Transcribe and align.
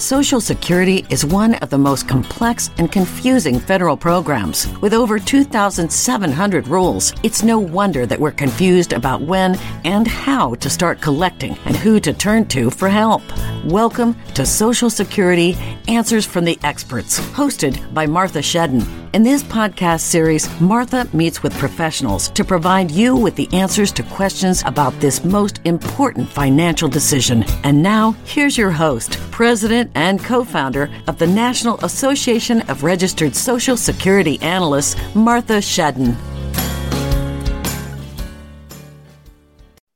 Social 0.00 0.40
Security 0.40 1.04
is 1.10 1.26
one 1.26 1.56
of 1.56 1.68
the 1.68 1.76
most 1.76 2.08
complex 2.08 2.70
and 2.78 2.90
confusing 2.90 3.60
federal 3.60 3.98
programs. 3.98 4.66
With 4.78 4.94
over 4.94 5.18
2,700 5.18 6.68
rules, 6.68 7.12
it's 7.22 7.42
no 7.42 7.58
wonder 7.58 8.06
that 8.06 8.18
we're 8.18 8.30
confused 8.30 8.94
about 8.94 9.20
when 9.20 9.58
and 9.84 10.08
how 10.08 10.54
to 10.54 10.70
start 10.70 11.02
collecting 11.02 11.54
and 11.66 11.76
who 11.76 12.00
to 12.00 12.14
turn 12.14 12.46
to 12.46 12.70
for 12.70 12.88
help. 12.88 13.20
Welcome 13.66 14.16
to 14.36 14.46
Social 14.46 14.88
Security 14.88 15.54
Answers 15.86 16.24
from 16.24 16.46
the 16.46 16.58
Experts, 16.62 17.20
hosted 17.20 17.92
by 17.92 18.06
Martha 18.06 18.38
Shedden. 18.38 18.86
In 19.12 19.24
this 19.24 19.42
podcast 19.42 20.00
series, 20.00 20.48
Martha 20.60 21.08
meets 21.12 21.42
with 21.42 21.52
professionals 21.58 22.28
to 22.30 22.44
provide 22.44 22.92
you 22.92 23.16
with 23.16 23.34
the 23.34 23.52
answers 23.52 23.90
to 23.92 24.04
questions 24.04 24.62
about 24.64 24.98
this 25.00 25.24
most 25.24 25.60
important 25.64 26.28
financial 26.28 26.88
decision. 26.88 27.42
And 27.64 27.82
now, 27.82 28.12
here's 28.24 28.56
your 28.56 28.70
host, 28.70 29.18
President 29.32 29.89
and 29.94 30.22
co 30.24 30.44
founder 30.44 30.90
of 31.06 31.18
the 31.18 31.26
National 31.26 31.78
Association 31.84 32.60
of 32.68 32.82
Registered 32.82 33.34
Social 33.34 33.76
Security 33.76 34.40
Analysts, 34.42 34.96
Martha 35.14 35.58
Shedden. 35.58 36.16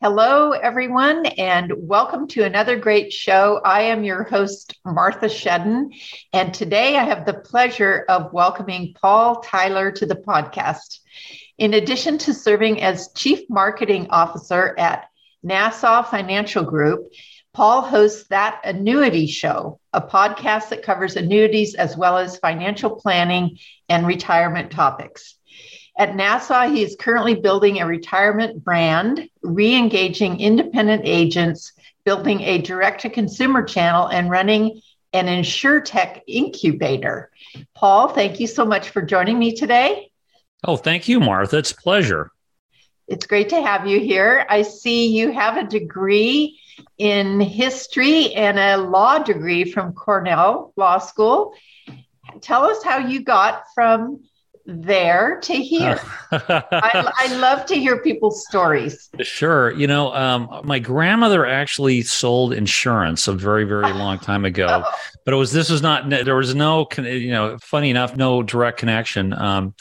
Hello, 0.05 0.51
everyone, 0.51 1.25
and 1.25 1.73
welcome 1.79 2.29
to 2.29 2.43
another 2.45 2.79
great 2.79 3.11
show. 3.11 3.63
I 3.65 3.85
am 3.85 4.05
your 4.05 4.23
host, 4.23 4.77
Martha 4.85 5.31
Shedden, 5.31 5.95
and 6.35 6.53
today 6.53 6.99
I 6.99 7.05
have 7.05 7.25
the 7.25 7.33
pleasure 7.33 8.05
of 8.11 8.31
welcoming 8.35 8.95
Paul 9.01 9.41
Tyler 9.41 9.91
to 9.93 10.05
the 10.05 10.15
podcast. 10.15 10.99
In 11.57 11.73
addition 11.73 12.19
to 12.19 12.35
serving 12.35 12.83
as 12.83 13.13
Chief 13.15 13.49
Marketing 13.49 14.09
Officer 14.11 14.75
at 14.77 15.09
Nassau 15.43 16.03
Financial 16.03 16.65
Group, 16.65 17.11
Paul 17.55 17.83
hosts 17.83 18.27
That 18.29 18.61
Annuity 18.65 19.29
Show, 19.29 19.79
a 19.93 20.03
podcast 20.03 20.71
that 20.71 20.83
covers 20.83 21.15
annuities 21.15 21.77
as 21.77 21.97
well 21.97 22.19
as 22.19 22.37
financial 22.37 22.91
planning 22.91 23.59
and 23.89 24.05
retirement 24.05 24.73
topics. 24.73 25.37
At 25.97 26.17
Nassau, 26.17 26.69
he 26.69 26.83
is 26.83 26.97
currently 26.99 27.37
building 27.37 27.81
a 27.81 27.87
retirement 27.87 28.65
brand, 28.65 29.29
re 29.41 29.77
engaging 29.77 30.41
independent 30.41 31.03
agents, 31.05 31.73
building 32.05 32.41
a 32.41 32.59
direct 32.59 33.03
to 33.03 33.11
consumer 33.11 33.63
channel, 33.63 34.09
and 34.09 34.29
running 34.29 34.81
an 35.13 35.27
InsureTech 35.27 36.23
incubator. 36.27 37.31
Paul, 37.73 38.09
thank 38.09 38.41
you 38.41 38.49
so 38.49 38.65
much 38.65 38.89
for 38.91 39.01
joining 39.01 39.39
me 39.39 39.55
today. 39.55 40.11
Oh, 40.65 40.77
thank 40.77 41.07
you, 41.07 41.21
Martha. 41.21 41.59
It's 41.59 41.71
a 41.71 41.77
pleasure. 41.77 42.33
It's 43.07 43.27
great 43.27 43.51
to 43.51 43.63
have 43.63 43.87
you 43.87 44.01
here. 44.01 44.45
I 44.49 44.63
see 44.63 45.17
you 45.17 45.31
have 45.31 45.57
a 45.57 45.69
degree 45.69 46.59
in 46.99 47.41
history 47.41 48.33
and 48.35 48.59
a 48.59 48.77
law 48.77 49.19
degree 49.19 49.71
from 49.71 49.93
Cornell 49.93 50.73
Law 50.77 50.99
School. 50.99 51.55
Tell 52.41 52.65
us 52.65 52.83
how 52.83 52.99
you 52.99 53.23
got 53.23 53.65
from 53.75 54.21
there 54.67 55.41
to 55.41 55.53
here. 55.55 56.01
I, 56.33 57.13
I, 57.19 57.37
love 57.37 57.67
to 57.67 57.75
hear 57.75 58.01
people's 58.01 58.47
stories. 58.47 59.11
Sure. 59.21 59.73
You 59.73 59.87
know, 59.87 60.13
um, 60.15 60.63
my 60.65 60.79
grandmother 60.79 61.45
actually 61.45 62.03
sold 62.03 62.55
insurance 62.55 63.29
a 63.29 63.35
very, 63.35 63.65
very 63.65 63.93
long 63.93 64.19
time 64.21 64.45
ago, 64.45 64.85
oh. 64.87 64.91
but 65.25 65.35
it 65.35 65.37
was, 65.37 65.53
this 65.53 65.69
was 65.69 65.83
not, 65.83 66.09
there 66.09 66.37
was 66.37 66.55
no, 66.55 66.89
you 66.97 67.31
know, 67.31 67.59
funny 67.61 67.91
enough, 67.91 68.17
no 68.17 68.43
direct 68.43 68.79
connection 68.79 69.35
um, 69.35 69.75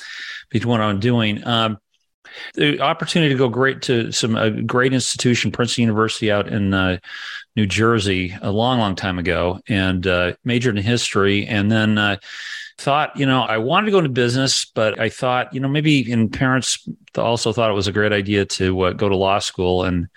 between 0.50 0.70
what 0.70 0.82
I'm 0.82 1.00
doing. 1.00 1.46
Um, 1.48 1.78
the 2.56 2.80
opportunity 2.82 3.34
to 3.34 3.38
go 3.38 3.50
great 3.50 3.82
to 3.84 4.12
some 4.12 4.36
a 4.36 4.50
great 4.50 4.94
institution, 4.94 5.52
Princeton 5.52 5.84
University 5.84 6.32
out 6.32 6.48
in 6.48 6.74
uh, 6.74 6.98
New 7.56 7.66
Jersey 7.66 8.36
a 8.42 8.52
long, 8.52 8.80
long 8.80 8.96
time 8.96 9.20
ago 9.20 9.60
and 9.68 10.06
uh, 10.08 10.34
majored 10.44 10.78
in 10.78 10.84
history. 10.84 11.46
And 11.46 11.72
then, 11.72 11.98
uh, 11.98 12.18
thought, 12.78 13.16
you 13.18 13.26
know, 13.26 13.42
I 13.42 13.58
wanted 13.58 13.86
to 13.86 13.92
go 13.92 14.00
into 14.00 14.10
business, 14.10 14.66
but 14.66 15.00
I 15.00 15.10
thought, 15.10 15.54
you 15.54 15.60
know, 15.60 15.68
maybe 15.68 16.12
and 16.12 16.32
parents 16.32 16.88
also 17.18 17.54
thought 17.54 17.70
it 17.70 17.76
was 17.76 17.88
a 17.88 17.92
great 17.92 18.12
idea 18.12 18.46
to 18.46 18.82
uh, 18.82 18.94
go 18.94 19.10
to 19.10 19.16
law 19.16 19.40
school 19.40 19.84
and 19.84 20.08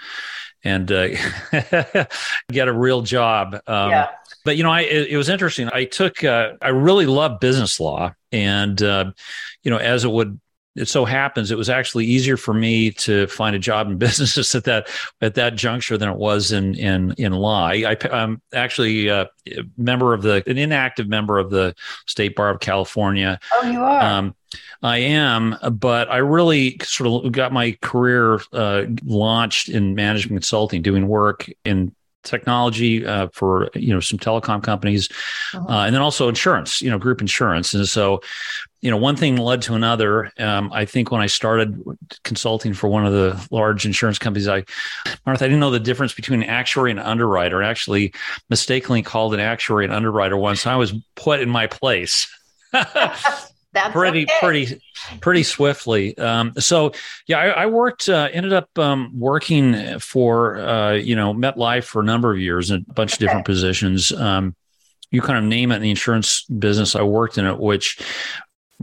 and 0.64 0.90
uh, 0.90 1.08
get 2.50 2.68
a 2.68 2.72
real 2.72 3.02
job. 3.02 3.54
Um, 3.66 3.90
yeah. 3.90 4.08
But 4.44 4.56
you 4.56 4.62
know, 4.62 4.70
I 4.70 4.80
it, 4.82 5.08
it 5.08 5.16
was 5.16 5.28
interesting. 5.28 5.68
I 5.72 5.84
took 5.84 6.24
uh, 6.24 6.52
I 6.62 6.68
really 6.68 7.06
love 7.06 7.40
business 7.40 7.78
law, 7.78 8.14
and 8.32 8.80
uh, 8.82 9.12
you 9.62 9.70
know, 9.70 9.76
as 9.76 10.04
it 10.04 10.10
would 10.10 10.40
it 10.76 10.88
so 10.88 11.04
happens 11.04 11.50
it 11.50 11.58
was 11.58 11.70
actually 11.70 12.04
easier 12.04 12.36
for 12.36 12.54
me 12.54 12.90
to 12.90 13.26
find 13.26 13.56
a 13.56 13.58
job 13.58 13.88
in 13.88 13.98
business 14.06 14.54
at 14.54 14.64
that 14.64 14.88
at 15.20 15.34
that 15.34 15.56
juncture 15.56 15.98
than 15.98 16.08
it 16.08 16.16
was 16.16 16.52
in 16.52 16.74
in 16.74 17.14
in 17.18 17.32
law. 17.32 17.68
I, 17.68 17.96
am 18.10 18.40
actually 18.52 19.08
a 19.08 19.28
member 19.76 20.14
of 20.14 20.22
the 20.22 20.42
an 20.46 20.58
inactive 20.58 21.08
member 21.08 21.38
of 21.38 21.50
the 21.50 21.74
State 22.06 22.36
Bar 22.36 22.50
of 22.50 22.60
California. 22.60 23.38
Oh, 23.52 23.70
you 23.70 23.80
are. 23.80 24.02
Um, 24.02 24.34
I 24.82 24.98
am, 24.98 25.56
but 25.72 26.10
I 26.10 26.18
really 26.18 26.78
sort 26.82 27.24
of 27.24 27.32
got 27.32 27.52
my 27.52 27.76
career 27.82 28.40
uh, 28.52 28.84
launched 29.04 29.68
in 29.68 29.94
management 29.94 30.42
consulting, 30.42 30.82
doing 30.82 31.08
work 31.08 31.50
in 31.64 31.94
technology 32.26 33.06
uh, 33.06 33.28
for 33.32 33.70
you 33.74 33.94
know 33.94 34.00
some 34.00 34.18
telecom 34.18 34.62
companies, 34.62 35.08
uh-huh. 35.54 35.66
uh, 35.66 35.86
and 35.86 35.94
then 35.94 36.02
also 36.02 36.28
insurance, 36.28 36.82
you 36.82 36.90
know, 36.90 36.98
group 36.98 37.20
insurance. 37.20 37.72
And 37.72 37.88
so, 37.88 38.20
you 38.82 38.90
know, 38.90 38.96
one 38.96 39.16
thing 39.16 39.36
led 39.36 39.62
to 39.62 39.74
another. 39.74 40.30
Um, 40.38 40.70
I 40.72 40.84
think 40.84 41.10
when 41.10 41.20
I 41.20 41.26
started 41.26 41.82
consulting 42.24 42.74
for 42.74 42.88
one 42.88 43.06
of 43.06 43.12
the 43.12 43.48
large 43.50 43.86
insurance 43.86 44.18
companies, 44.18 44.48
I, 44.48 44.64
Martha, 45.24 45.44
I 45.44 45.48
didn't 45.48 45.60
know 45.60 45.70
the 45.70 45.80
difference 45.80 46.12
between 46.12 46.42
an 46.42 46.48
actuary 46.48 46.90
and 46.90 47.00
an 47.00 47.06
underwriter. 47.06 47.62
I 47.62 47.68
actually 47.68 48.12
mistakenly 48.50 49.02
called 49.02 49.32
an 49.34 49.40
actuary 49.40 49.84
an 49.84 49.92
underwriter 49.92 50.36
once. 50.36 50.66
I 50.66 50.76
was 50.76 50.92
put 51.14 51.40
in 51.40 51.48
my 51.48 51.66
place. 51.66 52.26
That's 53.76 53.92
pretty, 53.92 54.22
okay. 54.22 54.34
pretty, 54.40 54.80
pretty 55.20 55.42
swiftly. 55.42 56.16
Um, 56.16 56.54
so, 56.58 56.92
yeah, 57.26 57.38
I, 57.38 57.48
I 57.48 57.66
worked, 57.66 58.08
uh, 58.08 58.30
ended 58.32 58.54
up 58.54 58.76
um, 58.78 59.12
working 59.14 59.98
for, 59.98 60.56
uh, 60.58 60.92
you 60.92 61.14
know, 61.14 61.34
MetLife 61.34 61.84
for 61.84 62.00
a 62.00 62.04
number 62.04 62.32
of 62.32 62.38
years 62.38 62.70
in 62.70 62.86
a 62.88 62.92
bunch 62.94 63.12
okay. 63.12 63.16
of 63.16 63.18
different 63.28 63.44
positions. 63.44 64.12
Um, 64.12 64.56
you 65.10 65.20
kind 65.20 65.38
of 65.38 65.44
name 65.44 65.72
it 65.72 65.76
in 65.76 65.82
the 65.82 65.90
insurance 65.90 66.44
business. 66.44 66.96
I 66.96 67.02
worked 67.02 67.36
in 67.36 67.44
it, 67.44 67.58
which 67.58 68.00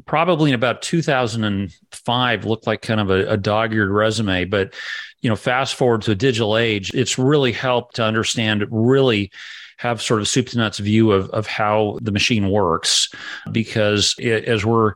probably 0.06 0.52
in 0.52 0.56
about 0.56 0.84
2005 0.84 2.46
looked 2.46 2.68
like 2.68 2.84
kind 2.84 3.00
of 3.00 3.10
a, 3.10 3.32
a 3.32 3.38
dog-eared 3.38 3.90
resume, 3.90 4.46
but 4.46 4.76
you 5.22 5.30
know, 5.30 5.36
fast 5.36 5.76
forward 5.76 6.04
to 6.04 6.12
a 6.12 6.16
digital 6.16 6.56
age, 6.56 6.94
it's 6.94 7.18
really 7.18 7.52
helped 7.52 7.96
to 7.96 8.04
understand 8.04 8.66
really 8.70 9.32
have 9.84 10.02
sort 10.02 10.22
of 10.22 10.28
soup 10.28 10.48
to 10.48 10.58
nuts 10.58 10.80
view 10.80 11.12
of, 11.12 11.30
of 11.30 11.46
how 11.46 12.00
the 12.02 12.12
machine 12.12 12.50
works 12.50 13.10
because 13.52 14.16
it, 14.18 14.46
as 14.46 14.66
we're 14.66 14.94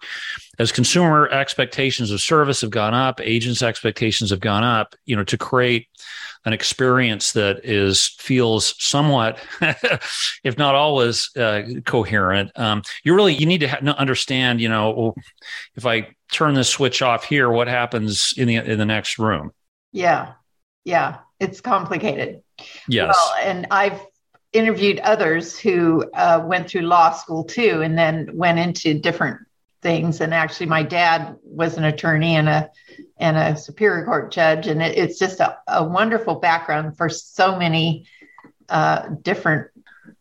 as 0.60 0.72
consumer 0.72 1.30
expectations 1.30 2.10
of 2.10 2.20
service 2.20 2.62
have 2.62 2.72
gone 2.72 2.94
up 2.94 3.22
agents 3.22 3.62
expectations 3.62 4.32
have 4.32 4.40
gone 4.40 4.64
up 4.64 4.96
you 5.06 5.16
know 5.16 5.24
to 5.24 5.38
create 5.38 5.88
an 6.46 6.54
experience 6.54 7.34
that 7.34 7.60
is 7.64 8.16
feels 8.18 8.74
somewhat 8.80 9.38
if 10.44 10.58
not 10.58 10.74
always 10.74 11.30
uh, 11.36 11.62
coherent 11.86 12.50
um, 12.58 12.82
you 13.04 13.14
really 13.14 13.34
you 13.34 13.46
need 13.46 13.60
to 13.60 13.68
ha- 13.68 13.94
understand 13.98 14.60
you 14.60 14.70
know 14.70 15.14
if 15.76 15.86
i 15.86 16.08
turn 16.32 16.54
this 16.54 16.70
switch 16.70 17.02
off 17.02 17.24
here 17.24 17.50
what 17.50 17.68
happens 17.68 18.34
in 18.38 18.48
the 18.48 18.56
in 18.56 18.78
the 18.78 18.86
next 18.86 19.20
room? 19.20 19.52
Yeah. 19.92 20.34
Yeah. 20.84 21.20
It's 21.40 21.62
complicated. 21.62 22.42
Yes. 22.88 23.16
Well, 23.16 23.36
and 23.44 23.68
i've 23.72 24.02
interviewed 24.58 25.00
others 25.00 25.58
who 25.58 26.10
uh, 26.14 26.44
went 26.46 26.70
through 26.70 26.82
law 26.82 27.12
school 27.12 27.44
too, 27.44 27.82
and 27.82 27.98
then 27.98 28.30
went 28.34 28.60
into 28.60 28.94
different 28.94 29.40
things. 29.82 30.22
And 30.22 30.34
actually, 30.34 30.66
my 30.68 30.84
dad 30.84 31.36
was 31.44 31.78
an 31.78 31.84
attorney 31.84 32.36
and 32.36 32.50
a 32.50 32.70
and 33.18 33.38
a 33.38 33.58
superior 33.58 34.06
court 34.06 34.32
judge, 34.32 34.68
and 34.68 34.82
it, 34.82 34.98
it's 34.98 35.20
just 35.20 35.40
a, 35.40 35.58
a, 35.68 35.84
wonderful 35.84 36.36
background 36.36 36.98
for 36.98 37.10
so 37.10 37.58
many 37.58 38.08
uh, 38.70 39.08
different 39.22 39.68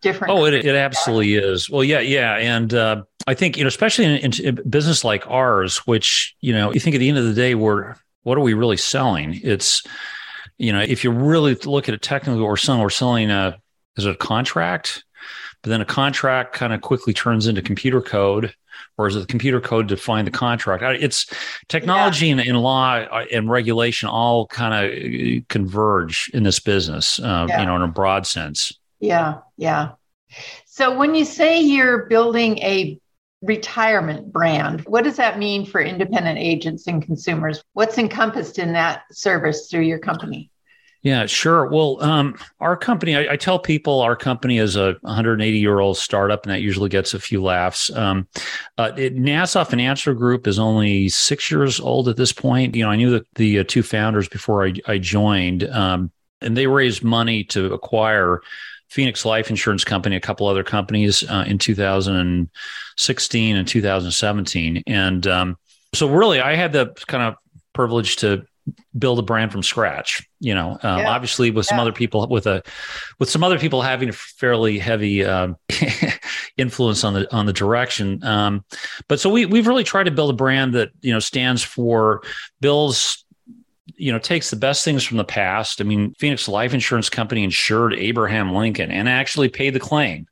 different. 0.00 0.32
Oh, 0.32 0.44
it, 0.44 0.54
it 0.54 0.74
absolutely 0.74 1.34
is. 1.34 1.68
Well, 1.68 1.84
yeah, 1.84 2.00
yeah, 2.00 2.36
and 2.36 2.72
uh, 2.72 3.02
I 3.26 3.34
think 3.34 3.56
you 3.56 3.64
know, 3.64 3.68
especially 3.68 4.20
in, 4.20 4.32
in 4.40 4.54
business 4.68 5.04
like 5.04 5.28
ours, 5.28 5.78
which 5.78 6.34
you 6.40 6.52
know, 6.52 6.72
you 6.72 6.80
think 6.80 6.94
at 6.94 6.98
the 6.98 7.08
end 7.08 7.18
of 7.18 7.24
the 7.24 7.34
day, 7.34 7.54
we're 7.54 7.94
what 8.22 8.38
are 8.38 8.42
we 8.42 8.54
really 8.54 8.76
selling? 8.76 9.40
It's 9.42 9.82
you 10.58 10.72
know, 10.72 10.80
if 10.80 11.04
you 11.04 11.10
really 11.10 11.54
look 11.54 11.88
at 11.88 11.94
it 11.94 12.02
technically, 12.02 12.42
we're 12.42 12.56
selling 12.56 12.80
we're 12.80 12.90
selling 12.90 13.30
a 13.30 13.58
as 13.96 14.06
a 14.06 14.14
contract, 14.14 15.04
but 15.62 15.70
then 15.70 15.81
a 15.81 15.87
contract 15.87 16.54
kind 16.54 16.72
of 16.72 16.81
quickly 16.81 17.12
turns 17.12 17.46
into 17.46 17.62
computer 17.62 18.00
code, 18.00 18.54
or 18.98 19.06
is 19.06 19.16
it 19.16 19.20
the 19.20 19.26
computer 19.26 19.60
code 19.60 19.88
to 19.88 19.96
find 19.96 20.26
the 20.26 20.31
contract? 20.31 20.82
It's 21.02 21.26
technology 21.69 22.26
yeah. 22.26 22.32
and, 22.32 22.40
and, 22.40 22.60
law 22.60 22.96
uh, 22.96 23.25
and 23.32 23.50
regulation 23.50 24.08
all 24.08 24.46
kind 24.46 24.75
of 24.75 24.93
uh, 24.93 25.44
converge 25.48 26.31
in 26.34 26.43
this 26.43 26.60
business, 26.60 27.19
uh, 27.19 27.46
yeah. 27.48 27.60
you 27.60 27.66
know, 27.66 27.76
in 27.76 27.82
a 27.82 27.88
broad 27.88 28.26
sense. 28.26 28.72
Yeah, 29.00 29.38
yeah. 29.56 29.93
So 30.66 30.96
when 30.96 31.14
you 31.14 31.25
say 31.25 31.60
you're 31.60 32.06
building 32.06 32.58
a 32.58 32.98
retirement 33.43 34.32
brand. 34.32 34.81
What 34.82 35.04
does 35.04 35.16
that 35.16 35.38
mean 35.38 35.66
for 35.66 35.81
independent 35.81 36.38
agents 36.38 36.87
and 36.87 37.02
consumers? 37.02 37.62
What's 37.75 37.98
encompassed 37.98 38.58
in 38.58 38.72
that 38.72 39.02
service 39.12 39.69
through 39.70 39.82
your 39.82 39.98
company? 39.98 40.50
Yeah, 41.06 41.26
sure. 41.26 41.67
Well, 41.69 42.03
um, 42.03 42.37
our 42.58 42.76
company, 42.76 43.14
I, 43.14 43.35
I, 43.35 43.37
tell 43.37 43.61
people 43.61 44.00
our 44.00 44.17
company 44.17 44.58
is 44.58 44.75
a 44.75 44.97
180 45.03 45.56
year 45.56 45.79
old 45.79 45.99
startup, 45.99 46.43
and 46.43 46.53
that 46.53 46.62
usually 46.62 46.88
gets 46.88 47.14
a 47.14 47.20
few 47.20 47.41
laughs. 47.41 47.93
Um, 47.94 48.26
uh, 48.76 48.91
it, 48.97 49.14
Nassau 49.14 49.62
Financial 49.62 50.14
Group 50.14 50.49
is 50.49 50.58
only 50.58 51.08
six 51.08 51.49
years 51.49 51.79
old 51.79 52.08
at 52.08 52.17
this 52.17 52.32
point. 52.32 52.75
You 52.75 52.82
know, 52.82 52.91
I 52.91 52.97
knew 52.97 53.11
the, 53.11 53.25
the 53.37 53.61
uh, 53.61 53.64
two 53.69 53.85
founders 53.85 54.29
before 54.29 54.67
I, 54.67 54.75
I 54.88 54.99
joined, 54.99 55.62
um, 55.70 56.11
and 56.41 56.56
they 56.56 56.67
raised 56.67 57.05
money 57.05 57.44
to 57.44 57.73
acquire 57.73 58.41
Phoenix 58.88 59.25
Life 59.25 59.49
Insurance 59.49 59.85
Company, 59.85 60.17
a 60.17 60.20
couple 60.20 60.49
other 60.49 60.64
companies 60.64 61.23
uh, 61.31 61.44
in 61.47 61.58
2016 61.58 63.56
and 63.56 63.69
2017. 63.69 64.82
And 64.88 65.26
um, 65.29 65.56
so, 65.94 66.08
really, 66.08 66.41
I 66.41 66.56
had 66.56 66.73
the 66.73 66.87
kind 67.06 67.23
of 67.23 67.37
privilege 67.75 68.17
to 68.17 68.44
build 68.98 69.18
a 69.18 69.22
brand 69.22 69.52
from 69.52 69.62
scratch 69.62 70.28
you 70.40 70.54
know 70.54 70.72
um, 70.82 70.98
yeah. 70.98 71.08
obviously 71.08 71.50
with 71.50 71.66
some 71.66 71.78
yeah. 71.78 71.82
other 71.82 71.92
people 71.92 72.26
with 72.28 72.46
a 72.46 72.62
with 73.18 73.30
some 73.30 73.44
other 73.44 73.58
people 73.58 73.80
having 73.80 74.08
a 74.08 74.12
fairly 74.12 74.78
heavy 74.78 75.24
um, 75.24 75.56
influence 76.56 77.04
on 77.04 77.14
the 77.14 77.32
on 77.34 77.46
the 77.46 77.52
direction 77.52 78.22
um, 78.24 78.64
but 79.08 79.20
so 79.20 79.30
we 79.30 79.46
we've 79.46 79.66
really 79.66 79.84
tried 79.84 80.04
to 80.04 80.10
build 80.10 80.30
a 80.30 80.36
brand 80.36 80.74
that 80.74 80.90
you 81.00 81.12
know 81.12 81.20
stands 81.20 81.62
for 81.62 82.22
bill's 82.60 83.24
you 83.96 84.12
know 84.12 84.18
takes 84.18 84.50
the 84.50 84.56
best 84.56 84.84
things 84.84 85.04
from 85.04 85.16
the 85.16 85.24
past. 85.24 85.80
I 85.80 85.84
mean, 85.84 86.14
Phoenix 86.19 86.48
Life 86.48 86.74
Insurance 86.74 87.08
Company 87.08 87.44
insured 87.44 87.94
Abraham 87.94 88.52
Lincoln 88.54 88.90
and 88.90 89.08
actually 89.08 89.48
paid 89.48 89.70
the 89.70 89.80
claim 89.80 90.26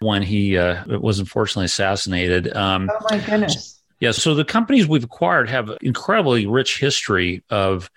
when 0.00 0.22
he 0.22 0.56
uh, 0.56 0.98
was 0.98 1.18
unfortunately 1.18 1.66
assassinated. 1.66 2.54
Um, 2.56 2.90
oh 2.92 3.06
my 3.10 3.18
goodness. 3.18 3.79
Yeah, 4.00 4.12
so 4.12 4.34
the 4.34 4.46
companies 4.46 4.88
we've 4.88 5.04
acquired 5.04 5.50
have 5.50 5.70
incredibly 5.82 6.46
rich 6.46 6.80
history 6.80 7.44
of 7.50 7.90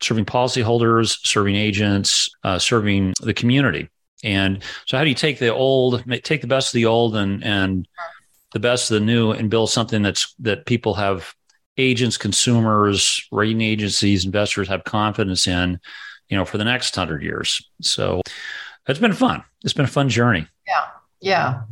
serving 0.00 0.24
policyholders, 0.24 1.18
serving 1.26 1.54
agents, 1.54 2.30
uh, 2.44 2.58
serving 2.58 3.12
the 3.20 3.34
community. 3.34 3.90
And 4.24 4.62
so, 4.86 4.96
how 4.96 5.04
do 5.04 5.10
you 5.10 5.14
take 5.14 5.38
the 5.38 5.52
old, 5.52 6.02
take 6.24 6.40
the 6.40 6.46
best 6.46 6.70
of 6.70 6.78
the 6.78 6.86
old, 6.86 7.14
and 7.14 7.44
and 7.44 7.86
the 8.52 8.58
best 8.58 8.90
of 8.90 8.94
the 8.98 9.04
new, 9.04 9.32
and 9.32 9.50
build 9.50 9.70
something 9.70 10.02
that's 10.02 10.34
that 10.40 10.66
people 10.66 10.94
have 10.94 11.34
agents, 11.76 12.16
consumers, 12.16 13.26
rating 13.30 13.60
agencies, 13.60 14.24
investors 14.24 14.68
have 14.68 14.84
confidence 14.84 15.46
in, 15.46 15.78
you 16.28 16.36
know, 16.36 16.44
for 16.44 16.58
the 16.58 16.64
next 16.64 16.94
hundred 16.94 17.22
years. 17.22 17.66
So 17.80 18.22
it's 18.88 18.98
been 18.98 19.12
fun. 19.12 19.42
It's 19.64 19.72
been 19.72 19.84
a 19.84 19.88
fun 19.88 20.08
journey. 20.08 20.46
Yeah. 20.66 20.86
Yeah. 21.20 21.62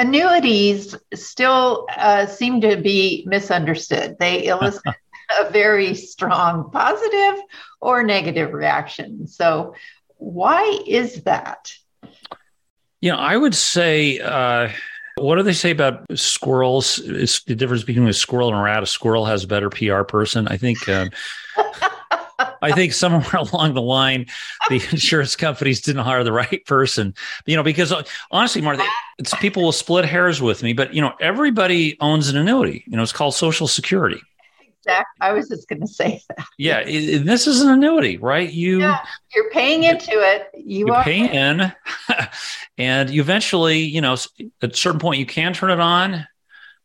Annuities 0.00 0.96
still 1.12 1.86
uh, 1.94 2.24
seem 2.24 2.62
to 2.62 2.78
be 2.78 3.22
misunderstood. 3.26 4.16
They 4.18 4.46
elicit 4.46 4.82
a 5.38 5.50
very 5.50 5.94
strong 5.94 6.70
positive 6.70 7.42
or 7.82 8.02
negative 8.02 8.54
reaction. 8.54 9.26
So, 9.26 9.74
why 10.16 10.80
is 10.86 11.24
that? 11.24 11.72
You 13.02 13.12
know, 13.12 13.18
I 13.18 13.36
would 13.36 13.54
say 13.54 14.20
uh, 14.20 14.70
what 15.16 15.36
do 15.36 15.42
they 15.42 15.52
say 15.52 15.70
about 15.70 16.06
squirrels? 16.18 16.98
It's 16.98 17.44
the 17.44 17.54
difference 17.54 17.84
between 17.84 18.08
a 18.08 18.14
squirrel 18.14 18.48
and 18.48 18.56
a 18.56 18.62
rat. 18.62 18.82
A 18.82 18.86
squirrel 18.86 19.26
has 19.26 19.44
a 19.44 19.48
better 19.48 19.68
PR 19.68 20.02
person. 20.02 20.48
I 20.48 20.56
think. 20.56 20.88
Um, 20.88 21.10
I 22.62 22.72
think 22.72 22.92
somewhere 22.92 23.24
along 23.52 23.74
the 23.74 23.82
line, 23.82 24.26
the 24.68 24.76
insurance 24.90 25.36
companies 25.36 25.80
didn't 25.80 26.04
hire 26.04 26.24
the 26.24 26.32
right 26.32 26.64
person. 26.66 27.14
You 27.46 27.56
know, 27.56 27.62
because 27.62 27.92
uh, 27.92 28.02
honestly, 28.30 28.60
Martha, 28.60 28.84
it's 29.18 29.34
people 29.36 29.62
will 29.62 29.72
split 29.72 30.04
hairs 30.04 30.40
with 30.40 30.62
me, 30.62 30.72
but 30.72 30.94
you 30.94 31.00
know, 31.00 31.12
everybody 31.20 31.96
owns 32.00 32.28
an 32.28 32.36
annuity. 32.36 32.84
You 32.86 32.96
know, 32.96 33.02
it's 33.02 33.12
called 33.12 33.34
Social 33.34 33.68
Security. 33.68 34.20
Exactly. 34.80 35.18
I 35.20 35.32
was 35.32 35.48
just 35.48 35.68
going 35.68 35.80
to 35.80 35.86
say 35.86 36.22
that. 36.28 36.46
Yeah, 36.56 36.78
it, 36.78 37.26
this 37.26 37.46
is 37.46 37.60
an 37.60 37.68
annuity, 37.68 38.16
right? 38.16 38.50
You 38.50 38.80
yeah, 38.80 39.00
you're 39.34 39.50
paying 39.50 39.82
into 39.82 40.12
it. 40.12 40.48
You, 40.54 40.88
are 40.94 41.04
pay 41.04 41.28
in, 41.30 41.70
and 42.78 43.10
you 43.10 43.20
eventually, 43.20 43.80
you 43.80 44.00
know, 44.00 44.16
at 44.62 44.72
a 44.72 44.76
certain 44.76 44.98
point, 44.98 45.18
you 45.18 45.26
can 45.26 45.52
turn 45.52 45.70
it 45.70 45.80
on. 45.80 46.26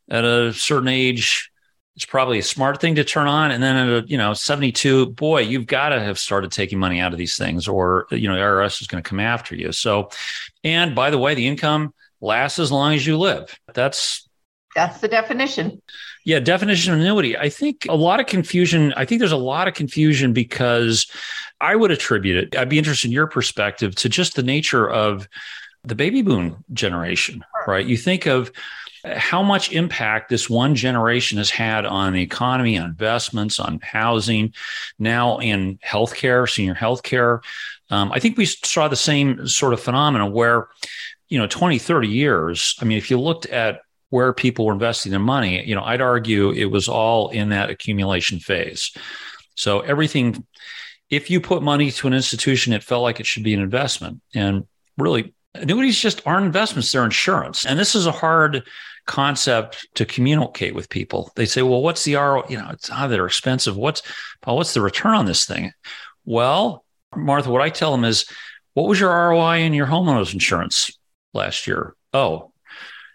At 0.07 0.23
a 0.23 0.53
certain 0.53 0.89
age, 0.89 1.51
it's 1.95 2.05
probably 2.05 2.39
a 2.39 2.43
smart 2.43 2.81
thing 2.81 2.95
to 2.95 3.03
turn 3.03 3.27
on. 3.27 3.51
And 3.51 3.63
then 3.63 3.75
at 3.75 4.03
a, 4.03 4.07
you 4.07 4.17
know 4.17 4.33
72, 4.33 5.07
boy, 5.07 5.41
you've 5.41 5.67
got 5.67 5.89
to 5.89 5.99
have 5.99 6.19
started 6.19 6.51
taking 6.51 6.79
money 6.79 6.99
out 6.99 7.13
of 7.13 7.17
these 7.17 7.37
things, 7.37 7.67
or 7.67 8.07
you 8.11 8.27
know, 8.27 8.35
the 8.35 8.41
IRS 8.41 8.81
is 8.81 8.87
going 8.87 9.01
to 9.01 9.09
come 9.09 9.19
after 9.19 9.55
you. 9.55 9.71
So, 9.71 10.09
and 10.63 10.93
by 10.93 11.09
the 11.09 11.17
way, 11.17 11.35
the 11.35 11.47
income 11.47 11.93
lasts 12.21 12.59
as 12.59 12.71
long 12.71 12.93
as 12.93 13.07
you 13.07 13.17
live. 13.17 13.57
That's 13.73 14.27
that's 14.75 14.99
the 14.99 15.07
definition. 15.07 15.81
Yeah, 16.25 16.39
definition 16.39 16.93
of 16.93 16.99
annuity. 16.99 17.37
I 17.37 17.49
think 17.49 17.85
a 17.87 17.95
lot 17.95 18.19
of 18.19 18.25
confusion. 18.25 18.93
I 18.97 19.05
think 19.05 19.19
there's 19.19 19.31
a 19.31 19.37
lot 19.37 19.67
of 19.67 19.73
confusion 19.73 20.33
because 20.33 21.09
I 21.61 21.75
would 21.75 21.91
attribute 21.91 22.35
it. 22.35 22.57
I'd 22.57 22.69
be 22.69 22.77
interested 22.77 23.07
in 23.07 23.13
your 23.13 23.27
perspective 23.27 23.95
to 23.95 24.09
just 24.09 24.35
the 24.35 24.43
nature 24.43 24.89
of 24.89 25.29
the 25.83 25.95
baby 25.95 26.21
boom 26.23 26.63
generation, 26.73 27.45
right? 27.67 27.85
You 27.85 27.95
think 27.95 28.25
of 28.25 28.51
how 29.05 29.43
much 29.43 29.71
impact 29.71 30.29
this 30.29 30.49
one 30.49 30.75
generation 30.75 31.37
has 31.37 31.49
had 31.49 31.85
on 31.85 32.13
the 32.13 32.21
economy, 32.21 32.77
on 32.77 32.85
investments, 32.85 33.59
on 33.59 33.79
housing, 33.81 34.53
now 34.99 35.37
in 35.37 35.77
healthcare, 35.77 36.49
senior 36.49 36.75
healthcare. 36.75 37.43
Um, 37.89 38.11
I 38.11 38.19
think 38.19 38.37
we 38.37 38.45
saw 38.45 38.87
the 38.87 38.95
same 38.95 39.47
sort 39.47 39.73
of 39.73 39.79
phenomenon 39.79 40.31
where, 40.31 40.69
you 41.29 41.37
know, 41.37 41.47
20, 41.47 41.77
30 41.77 42.07
years. 42.07 42.75
I 42.81 42.85
mean, 42.85 42.97
if 42.97 43.11
you 43.11 43.19
looked 43.19 43.45
at 43.47 43.81
where 44.09 44.33
people 44.33 44.65
were 44.65 44.73
investing 44.73 45.11
their 45.11 45.19
money, 45.19 45.63
you 45.65 45.75
know, 45.75 45.83
I'd 45.83 46.01
argue 46.01 46.51
it 46.51 46.65
was 46.65 46.87
all 46.87 47.29
in 47.29 47.49
that 47.49 47.69
accumulation 47.69 48.39
phase. 48.39 48.91
So 49.55 49.81
everything, 49.81 50.45
if 51.09 51.29
you 51.29 51.39
put 51.41 51.61
money 51.61 51.91
to 51.91 52.07
an 52.07 52.13
institution, 52.13 52.73
it 52.73 52.83
felt 52.83 53.03
like 53.03 53.19
it 53.19 53.25
should 53.25 53.43
be 53.43 53.53
an 53.53 53.61
investment. 53.61 54.21
And 54.33 54.65
really, 54.97 55.33
annuities 55.53 55.99
just 55.99 56.21
aren't 56.25 56.45
investments, 56.45 56.91
they're 56.91 57.05
insurance. 57.05 57.65
And 57.65 57.79
this 57.79 57.95
is 57.95 58.05
a 58.05 58.11
hard 58.11 58.63
concept 59.05 59.87
to 59.95 60.05
communicate 60.05 60.73
with 60.73 60.89
people. 60.89 61.31
They 61.35 61.45
say, 61.45 61.61
well, 61.61 61.81
what's 61.81 62.03
the 62.03 62.15
RO? 62.15 62.43
You 62.49 62.57
know, 62.57 62.69
it's 62.71 62.89
ah, 62.91 63.07
they're 63.07 63.25
expensive. 63.25 63.77
What's 63.77 64.01
Paul, 64.41 64.57
what's 64.57 64.73
the 64.73 64.81
return 64.81 65.15
on 65.15 65.25
this 65.25 65.45
thing? 65.45 65.71
Well, 66.25 66.83
Martha, 67.15 67.51
what 67.51 67.61
I 67.61 67.69
tell 67.69 67.91
them 67.91 68.03
is, 68.03 68.25
what 68.73 68.87
was 68.87 68.99
your 68.99 69.11
ROI 69.11 69.59
in 69.59 69.73
your 69.73 69.87
homeowners 69.87 70.33
insurance 70.33 70.97
last 71.33 71.67
year? 71.67 71.95
Oh, 72.13 72.51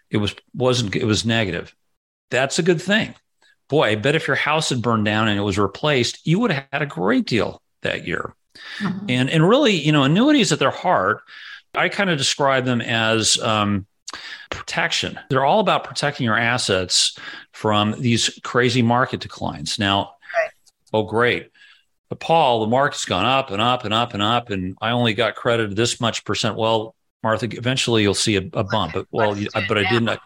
it 0.09 0.17
was 0.17 0.35
wasn't 0.53 0.95
it 0.95 1.05
was 1.05 1.25
negative. 1.25 1.75
That's 2.29 2.59
a 2.59 2.63
good 2.63 2.81
thing. 2.81 3.15
Boy, 3.69 3.89
I 3.89 3.95
bet 3.95 4.15
if 4.15 4.27
your 4.27 4.35
house 4.35 4.69
had 4.69 4.81
burned 4.81 5.05
down 5.05 5.27
and 5.27 5.39
it 5.39 5.43
was 5.43 5.57
replaced, 5.57 6.25
you 6.25 6.39
would 6.39 6.51
have 6.51 6.65
had 6.71 6.81
a 6.81 6.87
great 6.87 7.25
deal 7.25 7.61
that 7.83 8.07
year. 8.07 8.33
Mm-hmm. 8.79 9.05
And 9.09 9.29
and 9.29 9.47
really, 9.47 9.73
you 9.73 9.91
know, 9.91 10.03
annuities 10.03 10.51
at 10.51 10.59
their 10.59 10.71
heart, 10.71 11.21
I 11.75 11.89
kind 11.89 12.09
of 12.09 12.17
describe 12.17 12.65
them 12.65 12.81
as 12.81 13.37
um, 13.39 13.85
protection. 14.49 15.19
They're 15.29 15.45
all 15.45 15.59
about 15.59 15.83
protecting 15.83 16.25
your 16.25 16.37
assets 16.37 17.17
from 17.51 17.95
these 17.99 18.39
crazy 18.43 18.81
market 18.81 19.19
declines. 19.19 19.79
Now, 19.79 20.15
right. 20.37 20.51
oh 20.93 21.03
great. 21.03 21.49
But 22.09 22.19
Paul, 22.19 22.61
the 22.61 22.67
market's 22.67 23.05
gone 23.05 23.25
up 23.25 23.51
and 23.51 23.61
up 23.61 23.85
and 23.85 23.93
up 23.93 24.13
and 24.13 24.21
up, 24.21 24.49
and 24.49 24.77
I 24.81 24.91
only 24.91 25.13
got 25.13 25.35
credited 25.35 25.77
this 25.77 26.01
much 26.01 26.25
percent. 26.25 26.57
Well, 26.57 26.93
Martha, 27.23 27.47
eventually 27.51 28.01
you'll 28.01 28.13
see 28.13 28.35
a, 28.35 28.41
a 28.53 28.63
bump. 28.63 28.93
But 28.93 29.07
well, 29.11 29.37
you, 29.37 29.47
but 29.53 29.77
I 29.77 29.89
didn't. 29.89 30.19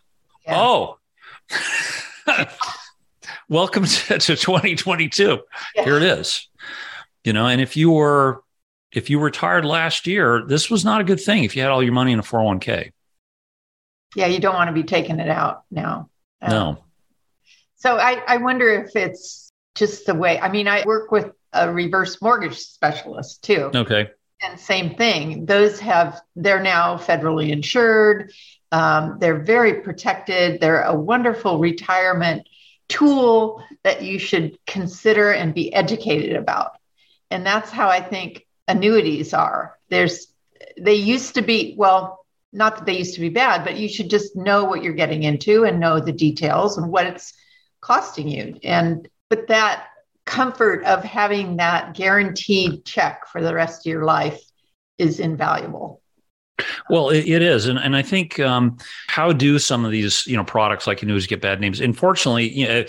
Yeah. 0.47 0.57
Oh, 0.57 0.97
welcome 3.49 3.85
to, 3.85 4.17
to 4.17 4.35
2022. 4.35 5.39
Yeah. 5.75 5.83
Here 5.83 5.97
it 5.97 6.03
is. 6.03 6.49
You 7.23 7.33
know, 7.33 7.47
and 7.47 7.61
if 7.61 7.77
you 7.77 7.91
were 7.91 8.41
if 8.91 9.09
you 9.09 9.19
retired 9.19 9.65
last 9.65 10.07
year, 10.07 10.43
this 10.47 10.71
was 10.71 10.85
not 10.85 11.01
a 11.01 11.03
good 11.03 11.19
thing. 11.19 11.43
If 11.43 11.55
you 11.55 11.61
had 11.61 11.69
all 11.69 11.83
your 11.83 11.93
money 11.93 12.13
in 12.13 12.19
a 12.19 12.23
401k. 12.23 12.91
Yeah, 14.15 14.27
you 14.27 14.39
don't 14.39 14.55
want 14.55 14.69
to 14.69 14.73
be 14.73 14.83
taking 14.83 15.19
it 15.19 15.29
out 15.29 15.63
now. 15.69 16.09
Um, 16.41 16.49
no. 16.49 16.83
So 17.75 17.97
I, 17.97 18.21
I 18.27 18.37
wonder 18.37 18.67
if 18.69 18.95
it's 18.95 19.51
just 19.75 20.05
the 20.05 20.15
way. 20.15 20.39
I 20.39 20.49
mean, 20.49 20.67
I 20.67 20.83
work 20.85 21.11
with 21.11 21.31
a 21.53 21.71
reverse 21.71 22.21
mortgage 22.21 22.57
specialist 22.57 23.43
too. 23.43 23.71
Okay. 23.75 24.09
And 24.41 24.59
same 24.59 24.95
thing. 24.95 25.45
Those 25.45 25.79
have, 25.79 26.21
they're 26.35 26.61
now 26.61 26.97
federally 26.97 27.51
insured. 27.51 28.31
Um, 28.71 29.17
they're 29.19 29.43
very 29.43 29.81
protected. 29.81 30.59
They're 30.59 30.81
a 30.81 30.95
wonderful 30.95 31.59
retirement 31.59 32.47
tool 32.87 33.63
that 33.83 34.01
you 34.03 34.19
should 34.19 34.57
consider 34.65 35.31
and 35.31 35.53
be 35.53 35.73
educated 35.73 36.35
about. 36.35 36.77
And 37.31 37.45
that's 37.45 37.71
how 37.71 37.89
I 37.89 38.01
think 38.01 38.45
annuities 38.67 39.33
are. 39.33 39.77
There's 39.89 40.27
they 40.77 40.95
used 40.95 41.35
to 41.35 41.41
be, 41.41 41.75
well, 41.77 42.24
not 42.55 42.77
that 42.77 42.85
they 42.85 42.97
used 42.97 43.15
to 43.15 43.21
be 43.21 43.29
bad, 43.29 43.63
but 43.63 43.75
you 43.75 43.89
should 43.89 44.09
just 44.09 44.35
know 44.35 44.63
what 44.63 44.81
you're 44.81 44.93
getting 44.93 45.23
into 45.23 45.65
and 45.65 45.79
know 45.79 45.99
the 45.99 46.11
details 46.11 46.77
and 46.77 46.89
what 46.89 47.05
it's 47.05 47.33
costing 47.81 48.27
you. 48.27 48.57
And, 48.63 49.07
but 49.29 49.47
that 49.47 49.87
comfort 50.25 50.83
of 50.85 51.03
having 51.03 51.57
that 51.57 51.93
guaranteed 51.93 52.85
check 52.85 53.27
for 53.27 53.41
the 53.41 53.53
rest 53.53 53.85
of 53.85 53.91
your 53.91 54.05
life 54.05 54.41
is 54.97 55.19
invaluable. 55.19 56.01
Well, 56.89 57.09
it, 57.09 57.27
it 57.27 57.41
is, 57.41 57.65
and 57.65 57.77
and 57.77 57.97
I 57.97 58.01
think 58.01 58.39
um, 58.39 58.77
how 59.07 59.33
do 59.33 59.59
some 59.59 59.83
of 59.83 59.91
these 59.91 60.25
you 60.25 60.37
know 60.37 60.45
products 60.45 60.87
like 60.87 61.03
annuities 61.03 61.27
get 61.27 61.41
bad 61.41 61.59
names? 61.59 61.81
Unfortunately, 61.81 62.49
you 62.49 62.65
know, 62.65 62.85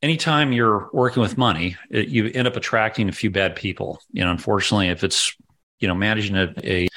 anytime 0.00 0.52
you're 0.52 0.88
working 0.92 1.20
with 1.20 1.36
money, 1.36 1.76
it, 1.90 2.08
you 2.08 2.30
end 2.32 2.46
up 2.46 2.54
attracting 2.54 3.08
a 3.08 3.12
few 3.12 3.30
bad 3.30 3.56
people. 3.56 4.00
You 4.12 4.24
know, 4.24 4.30
unfortunately, 4.30 4.90
if 4.90 5.02
it's 5.02 5.34
you 5.80 5.88
know 5.88 5.94
managing 5.94 6.36
a, 6.36 6.54
a 6.62 6.88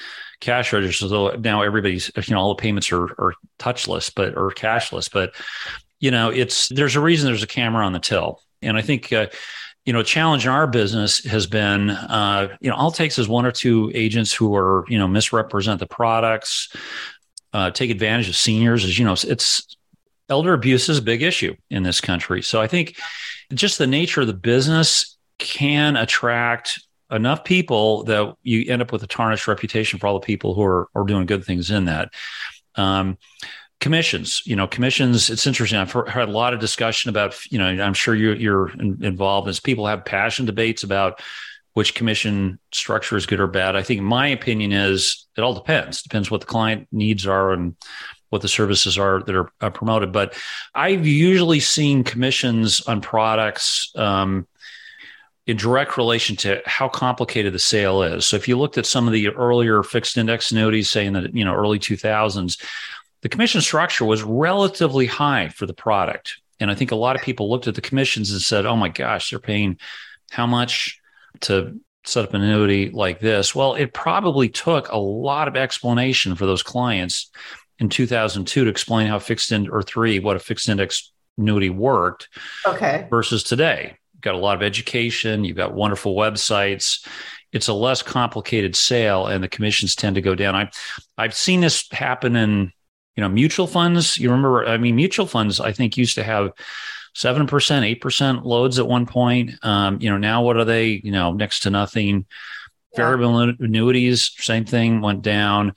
cash 0.41 0.73
register, 0.73 1.07
so 1.07 1.29
now 1.39 1.61
everybody's 1.61 2.11
you 2.15 2.35
know 2.35 2.41
all 2.41 2.55
the 2.55 2.61
payments 2.61 2.91
are, 2.91 3.03
are 3.03 3.33
touchless, 3.59 4.13
but 4.13 4.35
or 4.35 4.51
cashless, 4.51 5.09
but 5.11 5.33
you 5.99 6.11
know 6.11 6.29
it's 6.29 6.67
there's 6.69 6.97
a 6.97 7.01
reason 7.01 7.27
there's 7.27 7.43
a 7.43 7.47
camera 7.47 7.85
on 7.85 7.93
the 7.93 7.99
till, 7.99 8.41
and 8.61 8.77
I 8.77 8.81
think. 8.81 9.13
Uh, 9.13 9.27
you 9.83 9.93
know, 9.93 10.03
challenge 10.03 10.45
in 10.45 10.51
our 10.51 10.67
business 10.67 11.25
has 11.25 11.47
been, 11.47 11.89
uh, 11.89 12.55
you 12.61 12.69
know, 12.69 12.75
all 12.75 12.89
it 12.89 12.93
takes 12.93 13.17
is 13.17 13.27
one 13.27 13.47
or 13.47 13.51
two 13.51 13.91
agents 13.95 14.31
who 14.31 14.55
are, 14.55 14.85
you 14.87 14.99
know, 14.99 15.07
misrepresent 15.07 15.79
the 15.79 15.87
products, 15.87 16.69
uh, 17.53 17.71
take 17.71 17.89
advantage 17.89 18.29
of 18.29 18.35
seniors. 18.35 18.85
As 18.85 18.99
you 18.99 19.05
know, 19.05 19.13
it's 19.13 19.75
elder 20.29 20.53
abuse 20.53 20.87
is 20.87 20.99
a 20.99 21.01
big 21.01 21.23
issue 21.23 21.55
in 21.71 21.81
this 21.81 21.99
country. 21.99 22.43
So 22.43 22.61
I 22.61 22.67
think 22.67 22.95
just 23.53 23.79
the 23.79 23.87
nature 23.87 24.21
of 24.21 24.27
the 24.27 24.33
business 24.33 25.17
can 25.39 25.97
attract 25.97 26.79
enough 27.11 27.43
people 27.43 28.03
that 28.05 28.35
you 28.43 28.71
end 28.71 28.81
up 28.81 28.91
with 28.91 29.03
a 29.03 29.07
tarnished 29.07 29.47
reputation 29.47 29.99
for 29.99 30.07
all 30.07 30.19
the 30.19 30.25
people 30.25 30.53
who 30.53 30.63
are, 30.63 30.87
are 30.95 31.03
doing 31.03 31.25
good 31.25 31.45
things 31.45 31.71
in 31.71 31.85
that. 31.85 32.13
Um, 32.75 33.17
commissions 33.79 34.43
you 34.45 34.55
know 34.55 34.67
commissions 34.67 35.31
it's 35.31 35.47
interesting 35.47 35.79
i've 35.79 35.91
heard, 35.91 36.29
a 36.29 36.31
lot 36.31 36.53
of 36.53 36.59
discussion 36.59 37.09
about 37.09 37.35
you 37.51 37.57
know 37.57 37.65
i'm 37.65 37.95
sure 37.95 38.13
you, 38.13 38.33
you're 38.33 38.69
involved 38.79 39.49
as 39.49 39.59
people 39.59 39.87
have 39.87 40.05
passion 40.05 40.45
debates 40.45 40.83
about 40.83 41.19
which 41.73 41.95
commission 41.95 42.59
structure 42.71 43.17
is 43.17 43.25
good 43.25 43.39
or 43.39 43.47
bad 43.47 43.75
i 43.75 43.81
think 43.81 43.99
my 43.99 44.27
opinion 44.27 44.71
is 44.71 45.25
it 45.35 45.41
all 45.41 45.55
depends 45.55 46.03
depends 46.03 46.29
what 46.29 46.41
the 46.41 46.45
client 46.45 46.87
needs 46.91 47.25
are 47.25 47.53
and 47.53 47.75
what 48.31 48.41
the 48.41 48.47
services 48.47 48.97
are 48.97 49.21
that 49.23 49.35
are 49.35 49.51
uh, 49.59 49.69
promoted. 49.69 50.11
But 50.11 50.33
I've 50.73 51.05
usually 51.05 51.59
seen 51.59 52.03
commissions 52.03 52.81
on 52.81 53.01
products 53.01 53.91
um, 53.95 54.47
in 55.47 55.57
direct 55.57 55.97
relation 55.97 56.35
to 56.37 56.61
how 56.65 56.87
complicated 56.87 57.53
the 57.53 57.59
sale 57.59 58.03
is. 58.03 58.25
So 58.25 58.35
if 58.35 58.47
you 58.47 58.57
looked 58.57 58.77
at 58.77 58.85
some 58.85 59.07
of 59.07 59.13
the 59.13 59.29
earlier 59.29 59.81
fixed 59.83 60.17
index 60.17 60.51
annuities, 60.51 60.89
say 60.89 61.05
in 61.05 61.13
the 61.13 61.29
you 61.33 61.43
know 61.43 61.53
early 61.53 61.79
2000s, 61.79 62.61
the 63.21 63.29
commission 63.29 63.61
structure 63.61 64.05
was 64.05 64.23
relatively 64.23 65.05
high 65.07 65.49
for 65.49 65.65
the 65.65 65.73
product. 65.73 66.37
And 66.59 66.69
I 66.69 66.75
think 66.75 66.91
a 66.91 66.95
lot 66.95 67.15
of 67.15 67.23
people 67.23 67.49
looked 67.49 67.67
at 67.67 67.75
the 67.75 67.81
commissions 67.81 68.31
and 68.31 68.41
said, 68.41 68.65
"Oh 68.65 68.75
my 68.75 68.89
gosh, 68.89 69.29
they're 69.29 69.39
paying 69.39 69.79
how 70.29 70.45
much 70.45 70.99
to 71.41 71.79
set 72.05 72.23
up 72.23 72.33
an 72.33 72.41
annuity 72.41 72.91
like 72.91 73.19
this?" 73.19 73.55
Well, 73.55 73.73
it 73.73 73.93
probably 73.93 74.47
took 74.47 74.89
a 74.89 74.97
lot 74.97 75.47
of 75.47 75.55
explanation 75.55 76.35
for 76.35 76.45
those 76.45 76.61
clients 76.61 77.31
in 77.79 77.89
2002 77.89 78.63
to 78.63 78.69
explain 78.69 79.07
how 79.07 79.17
fixed 79.17 79.51
in 79.51 79.67
or 79.67 79.81
three 79.81 80.19
what 80.19 80.35
a 80.35 80.39
fixed 80.39 80.69
index 80.69 81.11
annuity 81.37 81.71
worked 81.71 82.29
okay 82.65 83.07
versus 83.09 83.41
today 83.41 83.97
got 84.21 84.35
a 84.35 84.39
lot 84.39 84.55
of 84.55 84.63
education 84.63 85.43
you've 85.43 85.57
got 85.57 85.73
wonderful 85.73 86.15
websites. 86.15 87.07
It's 87.51 87.67
a 87.67 87.73
less 87.73 88.01
complicated 88.01 88.75
sale 88.75 89.27
and 89.27 89.43
the 89.43 89.49
commissions 89.49 89.95
tend 89.95 90.15
to 90.15 90.21
go 90.21 90.35
down. 90.35 90.55
I 90.55 90.69
i've 91.17 91.33
seen 91.33 91.61
this 91.61 91.89
happen 91.91 92.35
in 92.35 92.71
you 93.15 93.21
know 93.21 93.29
mutual 93.29 93.67
funds. 93.67 94.17
You 94.17 94.29
remember 94.29 94.65
i 94.65 94.77
mean 94.77 94.95
mutual 94.95 95.25
funds 95.25 95.59
i 95.59 95.71
think 95.71 95.97
used 95.97 96.15
to 96.15 96.23
have 96.23 96.51
7% 97.13 97.45
8% 97.47 98.45
loads 98.45 98.79
at 98.79 98.87
one 98.87 99.05
point. 99.05 99.51
Um, 99.63 99.99
you 99.99 100.09
know 100.09 100.17
now 100.17 100.43
what 100.43 100.57
are 100.57 100.65
they 100.65 101.01
you 101.03 101.11
know 101.11 101.33
next 101.33 101.61
to 101.61 101.69
nothing? 101.69 102.25
Yeah. 102.93 103.03
variable 103.03 103.39
annuities 103.39 104.31
same 104.37 104.65
thing 104.65 105.01
went 105.01 105.21
down. 105.21 105.73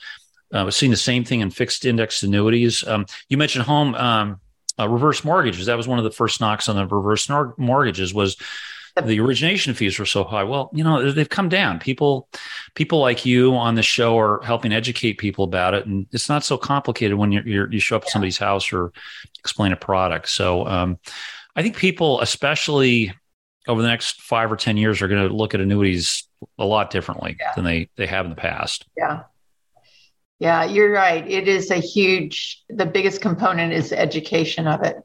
Uh, 0.52 0.62
we're 0.64 0.70
seeing 0.70 0.90
the 0.90 0.96
same 0.96 1.24
thing 1.24 1.40
in 1.40 1.50
fixed 1.50 1.84
index 1.84 2.22
annuities. 2.22 2.86
Um, 2.86 3.06
you 3.28 3.36
mentioned 3.36 3.64
home 3.64 3.94
um, 3.96 4.40
uh, 4.78 4.88
reverse 4.88 5.24
mortgages. 5.24 5.66
That 5.66 5.76
was 5.76 5.88
one 5.88 5.98
of 5.98 6.04
the 6.04 6.10
first 6.10 6.40
knocks 6.40 6.68
on 6.68 6.76
the 6.76 6.86
reverse 6.86 7.28
nor- 7.28 7.54
mortgages 7.56 8.12
was 8.12 8.36
the 9.02 9.18
origination 9.18 9.74
fees 9.74 9.98
were 9.98 10.06
so 10.06 10.22
high. 10.22 10.44
Well, 10.44 10.70
you 10.72 10.84
know, 10.84 11.10
they've 11.10 11.28
come 11.28 11.48
down. 11.48 11.80
People, 11.80 12.28
people 12.74 13.00
like 13.00 13.26
you 13.26 13.54
on 13.54 13.74
the 13.74 13.82
show 13.82 14.16
are 14.18 14.40
helping 14.42 14.72
educate 14.72 15.14
people 15.14 15.44
about 15.44 15.74
it, 15.74 15.86
and 15.86 16.06
it's 16.12 16.28
not 16.28 16.44
so 16.44 16.56
complicated 16.56 17.18
when 17.18 17.32
you're, 17.32 17.46
you're, 17.46 17.72
you 17.72 17.80
show 17.80 17.96
up 17.96 18.04
at 18.04 18.10
somebody's 18.10 18.38
house 18.38 18.72
or 18.72 18.92
explain 19.40 19.72
a 19.72 19.76
product. 19.76 20.28
So, 20.28 20.66
um, 20.66 20.98
I 21.56 21.62
think 21.62 21.76
people, 21.76 22.20
especially 22.20 23.12
over 23.66 23.82
the 23.82 23.88
next 23.88 24.22
five 24.22 24.52
or 24.52 24.56
ten 24.56 24.76
years, 24.76 25.02
are 25.02 25.08
going 25.08 25.28
to 25.28 25.34
look 25.34 25.54
at 25.54 25.60
annuities 25.60 26.28
a 26.58 26.64
lot 26.64 26.90
differently 26.90 27.36
yeah. 27.40 27.52
than 27.56 27.64
they 27.64 27.88
they 27.96 28.06
have 28.06 28.26
in 28.26 28.30
the 28.30 28.36
past. 28.36 28.86
Yeah. 28.96 29.22
Yeah, 30.44 30.64
you're 30.64 30.92
right. 30.92 31.26
It 31.26 31.48
is 31.48 31.70
a 31.70 31.76
huge, 31.76 32.62
the 32.68 32.84
biggest 32.84 33.22
component 33.22 33.72
is 33.72 33.94
education 33.94 34.66
of 34.66 34.82
it. 34.82 34.98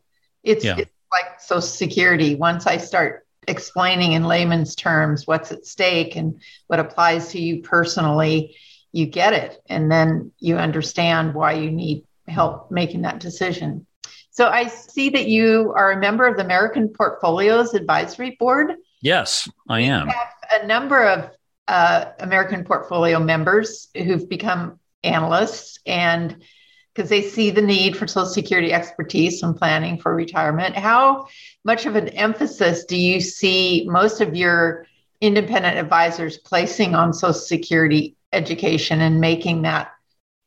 It's, 0.44 0.66
yeah. 0.66 0.76
it's 0.80 0.92
like 1.14 1.40
Social 1.40 1.62
Security. 1.62 2.36
Once 2.36 2.68
I 2.68 2.76
start 2.76 3.26
explaining 3.48 4.12
in 4.12 4.26
layman's 4.26 4.76
terms 4.76 5.26
what's 5.26 5.54
at 5.54 5.66
stake 5.66 6.18
and 6.18 6.42
what 6.68 6.82
applies 6.82 7.30
to 7.30 7.42
you 7.42 7.62
personally, 7.62 8.58
you 8.92 9.06
get 9.06 9.32
it. 9.32 9.62
And 9.70 9.90
then 9.90 10.34
you 10.40 10.58
understand 10.58 11.34
why 11.34 11.54
you 11.54 11.72
need 11.72 12.04
help 12.28 12.70
making 12.70 13.04
that 13.04 13.22
decision. 13.22 13.88
So 14.32 14.50
I 14.50 14.68
see 14.68 15.10
that 15.12 15.30
you 15.30 15.72
are 15.74 15.94
a 15.94 16.00
member 16.02 16.28
of 16.28 16.36
the 16.36 16.44
American 16.44 16.90
Portfolios 16.90 17.74
Advisory 17.74 18.36
Board. 18.38 18.74
Yes, 19.02 19.48
I 19.70 19.80
am. 19.80 20.10
a 20.52 20.68
number 20.68 21.02
of 21.02 21.32
uh, 21.70 22.12
American 22.20 22.66
Portfolio 22.66 23.22
members 23.22 23.88
who've 23.96 24.28
become 24.28 24.80
analysts 25.04 25.80
and 25.86 26.44
because 26.94 27.10
they 27.10 27.22
see 27.22 27.50
the 27.50 27.62
need 27.62 27.96
for 27.96 28.08
social 28.08 28.30
security 28.30 28.74
expertise 28.74 29.42
and 29.42 29.56
planning 29.56 29.98
for 29.98 30.14
retirement. 30.14 30.76
How 30.76 31.28
much 31.64 31.86
of 31.86 31.96
an 31.96 32.10
emphasis 32.10 32.84
do 32.86 32.98
you 32.98 33.22
see 33.22 33.86
most 33.88 34.22
of 34.22 34.36
your 34.36 34.86
independent 35.22 35.78
advisors 35.78 36.38
placing 36.38 36.96
on 36.96 37.14
social 37.14 37.34
security 37.34 38.18
education 38.34 39.02
and 39.02 39.22
making 39.22 39.62
that 39.62 39.92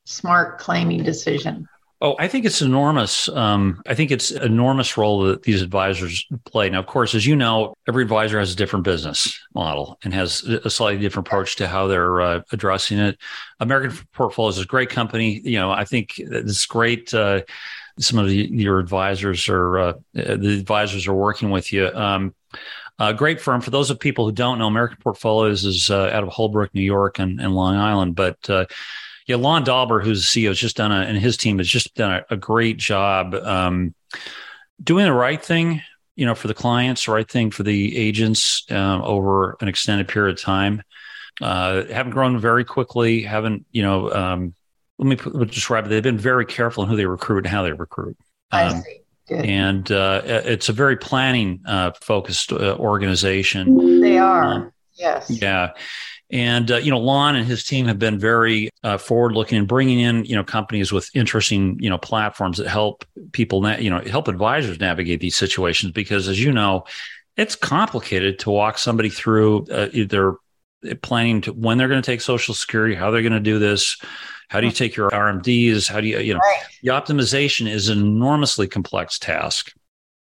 smart 0.04 0.58
claiming 0.58 1.02
decision 1.02 1.68
Oh, 2.04 2.16
I 2.18 2.26
think 2.26 2.44
it's 2.44 2.60
enormous. 2.60 3.28
Um, 3.28 3.80
I 3.86 3.94
think 3.94 4.10
it's 4.10 4.32
enormous 4.32 4.96
role 4.96 5.22
that 5.22 5.42
these 5.42 5.62
advisors 5.62 6.26
play. 6.44 6.68
Now, 6.68 6.80
of 6.80 6.86
course, 6.86 7.14
as 7.14 7.24
you 7.24 7.36
know, 7.36 7.76
every 7.86 8.02
advisor 8.02 8.40
has 8.40 8.52
a 8.52 8.56
different 8.56 8.84
business 8.84 9.38
model 9.54 10.00
and 10.02 10.12
has 10.12 10.42
a 10.42 10.68
slightly 10.68 11.00
different 11.00 11.28
approach 11.28 11.54
to 11.56 11.68
how 11.68 11.86
they're 11.86 12.20
uh, 12.20 12.42
addressing 12.50 12.98
it. 12.98 13.18
American 13.60 13.96
Portfolios 14.12 14.58
is 14.58 14.64
a 14.64 14.66
great 14.66 14.90
company. 14.90 15.42
You 15.44 15.60
know, 15.60 15.70
I 15.70 15.84
think 15.84 16.18
it's 16.18 16.66
great. 16.66 17.14
Uh, 17.14 17.42
some 18.00 18.18
of 18.18 18.26
the, 18.26 18.48
your 18.50 18.80
advisors 18.80 19.48
are 19.48 19.78
uh, 19.78 19.92
the 20.12 20.58
advisors 20.58 21.06
are 21.06 21.14
working 21.14 21.50
with 21.50 21.72
you. 21.72 21.86
Um, 21.86 22.34
a 22.98 23.14
great 23.14 23.40
firm. 23.40 23.60
For 23.60 23.70
those 23.70 23.90
of 23.90 24.00
people 24.00 24.24
who 24.24 24.32
don't 24.32 24.58
know, 24.58 24.66
American 24.66 24.98
Portfolios 25.00 25.64
is 25.64 25.88
uh, 25.88 26.10
out 26.12 26.24
of 26.24 26.30
Holbrook, 26.30 26.74
New 26.74 26.82
York, 26.82 27.20
and, 27.20 27.40
and 27.40 27.54
Long 27.54 27.76
Island, 27.76 28.16
but 28.16 28.50
uh, 28.50 28.64
yeah, 29.32 29.38
Lon 29.38 29.64
Dolber, 29.64 30.04
who's 30.04 30.30
the 30.30 30.44
CEO, 30.44 30.48
has 30.48 30.58
just 30.58 30.76
done 30.76 30.92
a, 30.92 31.00
and 31.00 31.16
his 31.16 31.38
team 31.38 31.56
has 31.56 31.66
just 31.66 31.94
done 31.94 32.12
a, 32.12 32.34
a 32.34 32.36
great 32.36 32.76
job 32.76 33.34
um, 33.34 33.94
doing 34.82 35.06
the 35.06 35.12
right 35.12 35.42
thing, 35.42 35.80
you 36.16 36.26
know, 36.26 36.34
for 36.34 36.48
the 36.48 36.54
clients, 36.54 37.06
the 37.06 37.12
right 37.12 37.30
thing 37.30 37.50
for 37.50 37.62
the 37.62 37.96
agents 37.96 38.66
uh, 38.70 39.02
over 39.02 39.56
an 39.62 39.68
extended 39.68 40.06
period 40.06 40.36
of 40.36 40.42
time. 40.42 40.82
Uh, 41.40 41.84
haven't 41.86 42.12
grown 42.12 42.38
very 42.38 42.62
quickly. 42.62 43.22
Haven't, 43.22 43.64
you 43.72 43.82
know, 43.82 44.12
um, 44.12 44.54
let 44.98 45.08
me 45.08 45.16
put, 45.16 45.50
describe 45.50 45.86
it. 45.86 45.88
They've 45.88 46.02
been 46.02 46.18
very 46.18 46.44
careful 46.44 46.84
in 46.84 46.90
who 46.90 46.96
they 46.96 47.06
recruit 47.06 47.38
and 47.38 47.46
how 47.46 47.62
they 47.62 47.72
recruit. 47.72 48.18
Um, 48.50 48.60
I 48.60 48.80
see. 48.80 48.98
Good. 49.28 49.46
And 49.46 49.90
uh, 49.90 50.20
it's 50.26 50.68
a 50.68 50.74
very 50.74 50.96
planning 50.98 51.62
uh, 51.66 51.92
focused 52.02 52.52
uh, 52.52 52.76
organization. 52.76 54.02
They 54.02 54.18
are. 54.18 54.42
Um, 54.42 54.72
yes. 54.92 55.30
Yeah. 55.30 55.70
And 56.32 56.70
uh, 56.70 56.76
you 56.76 56.90
know, 56.90 56.98
Lon 56.98 57.36
and 57.36 57.46
his 57.46 57.62
team 57.62 57.86
have 57.86 57.98
been 57.98 58.18
very 58.18 58.70
uh, 58.82 58.96
forward-looking 58.96 59.58
and 59.58 59.68
bringing 59.68 60.00
in 60.00 60.24
you 60.24 60.34
know 60.34 60.42
companies 60.42 60.90
with 60.90 61.10
interesting 61.14 61.78
you 61.78 61.90
know 61.90 61.98
platforms 61.98 62.56
that 62.58 62.68
help 62.68 63.04
people 63.32 63.60
na- 63.60 63.76
you 63.76 63.90
know 63.90 64.00
help 64.00 64.28
advisors 64.28 64.80
navigate 64.80 65.20
these 65.20 65.36
situations 65.36 65.92
because 65.92 66.28
as 66.28 66.42
you 66.42 66.50
know, 66.50 66.84
it's 67.36 67.54
complicated 67.54 68.38
to 68.40 68.50
walk 68.50 68.78
somebody 68.78 69.10
through 69.10 69.66
uh, 69.66 69.88
their 70.08 70.34
planning 71.02 71.42
to 71.42 71.52
when 71.52 71.78
they're 71.78 71.88
going 71.88 72.02
to 72.02 72.06
take 72.06 72.20
Social 72.20 72.54
Security, 72.54 72.94
how 72.94 73.10
they're 73.10 73.22
going 73.22 73.32
to 73.32 73.40
do 73.40 73.58
this. 73.58 73.98
How 74.48 74.60
do 74.60 74.66
you 74.66 74.72
take 74.72 74.96
your 74.96 75.10
RMDs? 75.10 75.88
How 75.88 76.00
do 76.00 76.06
you, 76.06 76.18
you 76.18 76.34
know, 76.34 76.40
right. 76.40 76.62
the 76.82 76.90
optimization 76.90 77.66
is 77.66 77.88
an 77.88 78.00
enormously 78.00 78.68
complex 78.68 79.18
task. 79.18 79.72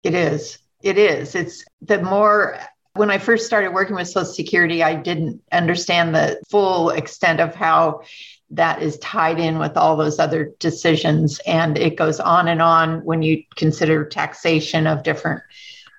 It 0.02 0.14
is. 0.14 0.58
It 0.82 0.98
is. 0.98 1.36
It's 1.36 1.64
the 1.80 2.02
more 2.02 2.58
When 2.98 3.12
I 3.12 3.18
first 3.18 3.46
started 3.46 3.72
working 3.72 3.94
with 3.94 4.08
Social 4.08 4.24
Security, 4.24 4.82
I 4.82 4.96
didn't 4.96 5.40
understand 5.52 6.16
the 6.16 6.40
full 6.50 6.90
extent 6.90 7.38
of 7.38 7.54
how 7.54 8.02
that 8.50 8.82
is 8.82 8.98
tied 8.98 9.38
in 9.38 9.60
with 9.60 9.76
all 9.76 9.96
those 9.96 10.18
other 10.18 10.52
decisions. 10.58 11.38
And 11.46 11.78
it 11.78 11.96
goes 11.96 12.18
on 12.18 12.48
and 12.48 12.60
on 12.60 13.04
when 13.04 13.22
you 13.22 13.44
consider 13.54 14.04
taxation 14.04 14.88
of 14.88 15.04
different 15.04 15.42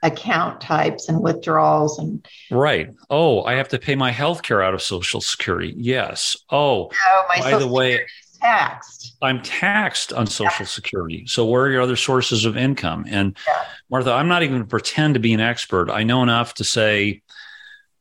account 0.04 0.60
types 0.60 1.08
and 1.08 1.22
withdrawals 1.22 2.00
and 2.00 2.26
right. 2.52 2.90
Oh 3.10 3.44
i 3.44 3.56
have 3.56 3.68
to 3.70 3.80
pay 3.80 3.96
my 3.96 4.12
health 4.12 4.44
care 4.44 4.62
out 4.62 4.74
of 4.74 4.82
social 4.82 5.22
security. 5.22 5.74
Yes. 5.78 6.38
Oh, 6.50 6.90
oh 6.92 7.26
by 7.28 7.58
the 7.58 7.68
way 7.68 8.06
taxed. 8.40 9.18
I'm 9.22 9.42
taxed 9.42 10.14
on 10.14 10.28
social 10.28 10.64
yeah. 10.64 10.68
security. 10.68 11.26
So 11.28 11.46
where 11.46 11.64
are 11.64 11.72
your 11.72 11.82
other 11.82 11.96
sources 11.96 12.46
of 12.46 12.58
income? 12.58 13.06
And 13.08 13.38
yeah. 13.48 13.66
martha 13.90 14.12
i'm 14.12 14.28
not 14.28 14.44
even 14.44 14.66
pretend 14.66 15.14
to 15.16 15.20
be 15.20 15.34
an 15.34 15.40
expert. 15.40 15.90
I 15.90 16.04
know 16.04 16.24
enough 16.24 16.54
to 16.56 16.64
say 16.64 17.22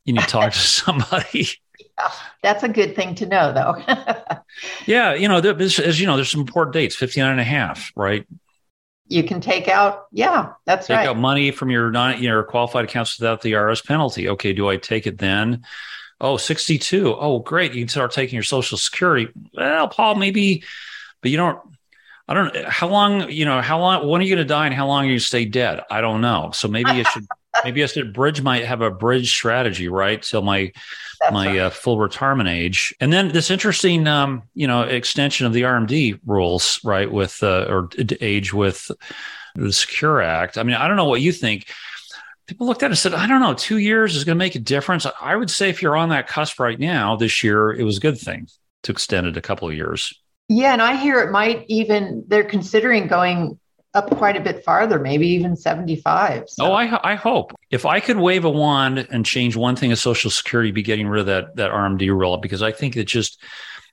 you 0.04 0.12
need 0.12 0.22
to 0.22 0.26
talk 0.26 0.52
to 0.52 0.58
somebody. 0.82 1.48
Yeah, 1.78 2.12
that's 2.42 2.62
a 2.62 2.68
good 2.68 2.94
thing 2.94 3.14
to 3.16 3.26
know 3.26 3.52
though. 3.52 3.82
Yeah 4.86 5.14
you 5.14 5.28
know 5.28 5.36
as 5.38 6.00
you 6.00 6.06
know 6.06 6.16
there's 6.16 6.30
some 6.30 6.40
important 6.40 6.74
dates 6.74 6.96
59 6.96 7.30
and 7.30 7.40
a 7.40 7.44
half 7.44 7.92
right? 7.94 8.26
You 9.06 9.22
can 9.22 9.40
take 9.40 9.68
out 9.68 10.06
yeah 10.12 10.52
that's 10.66 10.86
take 10.86 10.96
right. 10.96 11.02
Take 11.02 11.10
out 11.10 11.18
money 11.18 11.50
from 11.50 11.70
your 11.70 11.90
non 11.90 12.22
your 12.22 12.42
qualified 12.44 12.84
accounts 12.84 13.18
without 13.18 13.42
the 13.42 13.54
rs 13.54 13.82
penalty. 13.82 14.28
Okay 14.30 14.52
do 14.52 14.68
i 14.68 14.76
take 14.76 15.06
it 15.06 15.18
then 15.18 15.64
oh 16.20 16.36
62 16.36 17.14
oh 17.14 17.38
great 17.40 17.74
you 17.74 17.82
can 17.82 17.88
start 17.88 18.12
taking 18.12 18.34
your 18.34 18.42
social 18.42 18.78
security 18.78 19.28
well 19.54 19.88
paul 19.88 20.14
maybe 20.14 20.62
but 21.22 21.30
you 21.30 21.36
don't 21.36 21.60
i 22.26 22.34
don't 22.34 22.54
know 22.54 22.64
how 22.68 22.88
long 22.88 23.30
you 23.30 23.44
know 23.44 23.60
how 23.60 23.78
long 23.78 24.08
when 24.08 24.20
are 24.20 24.24
you 24.24 24.34
going 24.34 24.44
to 24.44 24.48
die 24.48 24.66
and 24.66 24.74
how 24.74 24.86
long 24.86 25.02
are 25.02 25.06
you 25.06 25.12
going 25.12 25.18
to 25.18 25.24
stay 25.24 25.44
dead 25.44 25.80
i 25.90 26.00
don't 26.00 26.20
know 26.20 26.50
so 26.52 26.68
maybe 26.68 26.90
i 26.90 27.02
should 27.04 27.26
maybe 27.64 27.82
i 27.82 27.86
should 27.86 28.12
bridge 28.12 28.42
might 28.42 28.64
have 28.64 28.80
a 28.80 28.90
bridge 28.90 29.30
strategy 29.30 29.88
right 29.88 30.22
till 30.22 30.42
my 30.42 30.72
that's 31.20 31.32
my 31.32 31.46
right. 31.46 31.58
uh, 31.58 31.70
full 31.70 31.98
retirement 31.98 32.48
age. 32.48 32.94
And 33.00 33.12
then 33.12 33.28
this 33.28 33.50
interesting, 33.50 34.06
um, 34.06 34.42
you 34.54 34.66
know, 34.66 34.82
extension 34.82 35.46
of 35.46 35.52
the 35.52 35.62
RMD 35.62 36.20
rules, 36.24 36.80
right, 36.84 37.10
with 37.10 37.42
uh, 37.42 37.66
or 37.68 37.88
age 38.20 38.54
with 38.54 38.90
the 39.54 39.72
Secure 39.72 40.22
Act. 40.22 40.58
I 40.58 40.62
mean, 40.62 40.76
I 40.76 40.86
don't 40.86 40.96
know 40.96 41.06
what 41.06 41.20
you 41.20 41.32
think. 41.32 41.68
People 42.48 42.66
looked 42.66 42.82
at 42.82 42.86
it 42.86 42.90
and 42.90 42.98
said, 42.98 43.14
I 43.14 43.26
don't 43.26 43.40
know, 43.40 43.54
two 43.54 43.76
years 43.76 44.16
is 44.16 44.24
going 44.24 44.36
to 44.36 44.38
make 44.38 44.54
a 44.54 44.60
difference. 44.60 45.06
I 45.20 45.36
would 45.36 45.50
say 45.50 45.68
if 45.68 45.82
you're 45.82 45.96
on 45.96 46.08
that 46.08 46.26
cusp 46.26 46.58
right 46.58 46.78
now, 46.78 47.14
this 47.14 47.44
year, 47.44 47.70
it 47.70 47.84
was 47.84 47.98
a 47.98 48.00
good 48.00 48.18
thing 48.18 48.48
to 48.84 48.92
extend 48.92 49.26
it 49.26 49.36
a 49.36 49.42
couple 49.42 49.68
of 49.68 49.74
years. 49.74 50.14
Yeah, 50.48 50.72
and 50.72 50.80
I 50.80 50.96
hear 50.96 51.20
it 51.20 51.30
might 51.30 51.66
even 51.68 52.24
they're 52.26 52.42
considering 52.42 53.06
going 53.06 53.58
up 53.94 54.10
quite 54.16 54.36
a 54.36 54.40
bit 54.40 54.64
farther, 54.64 54.98
maybe 54.98 55.26
even 55.28 55.56
75. 55.56 56.44
So. 56.48 56.66
Oh, 56.66 56.72
I, 56.72 57.12
I 57.12 57.14
hope. 57.14 57.52
If 57.70 57.84
I 57.84 58.00
could 58.00 58.16
wave 58.16 58.44
a 58.44 58.50
wand 58.50 59.06
and 59.10 59.26
change 59.26 59.56
one 59.56 59.76
thing 59.76 59.92
of 59.92 59.98
Social 59.98 60.30
Security, 60.30 60.70
be 60.70 60.82
getting 60.82 61.08
rid 61.08 61.20
of 61.20 61.26
that, 61.26 61.56
that 61.56 61.70
RMD 61.70 62.08
rule, 62.08 62.38
because 62.38 62.62
I 62.62 62.72
think 62.72 62.96
it 62.96 63.04
just, 63.04 63.42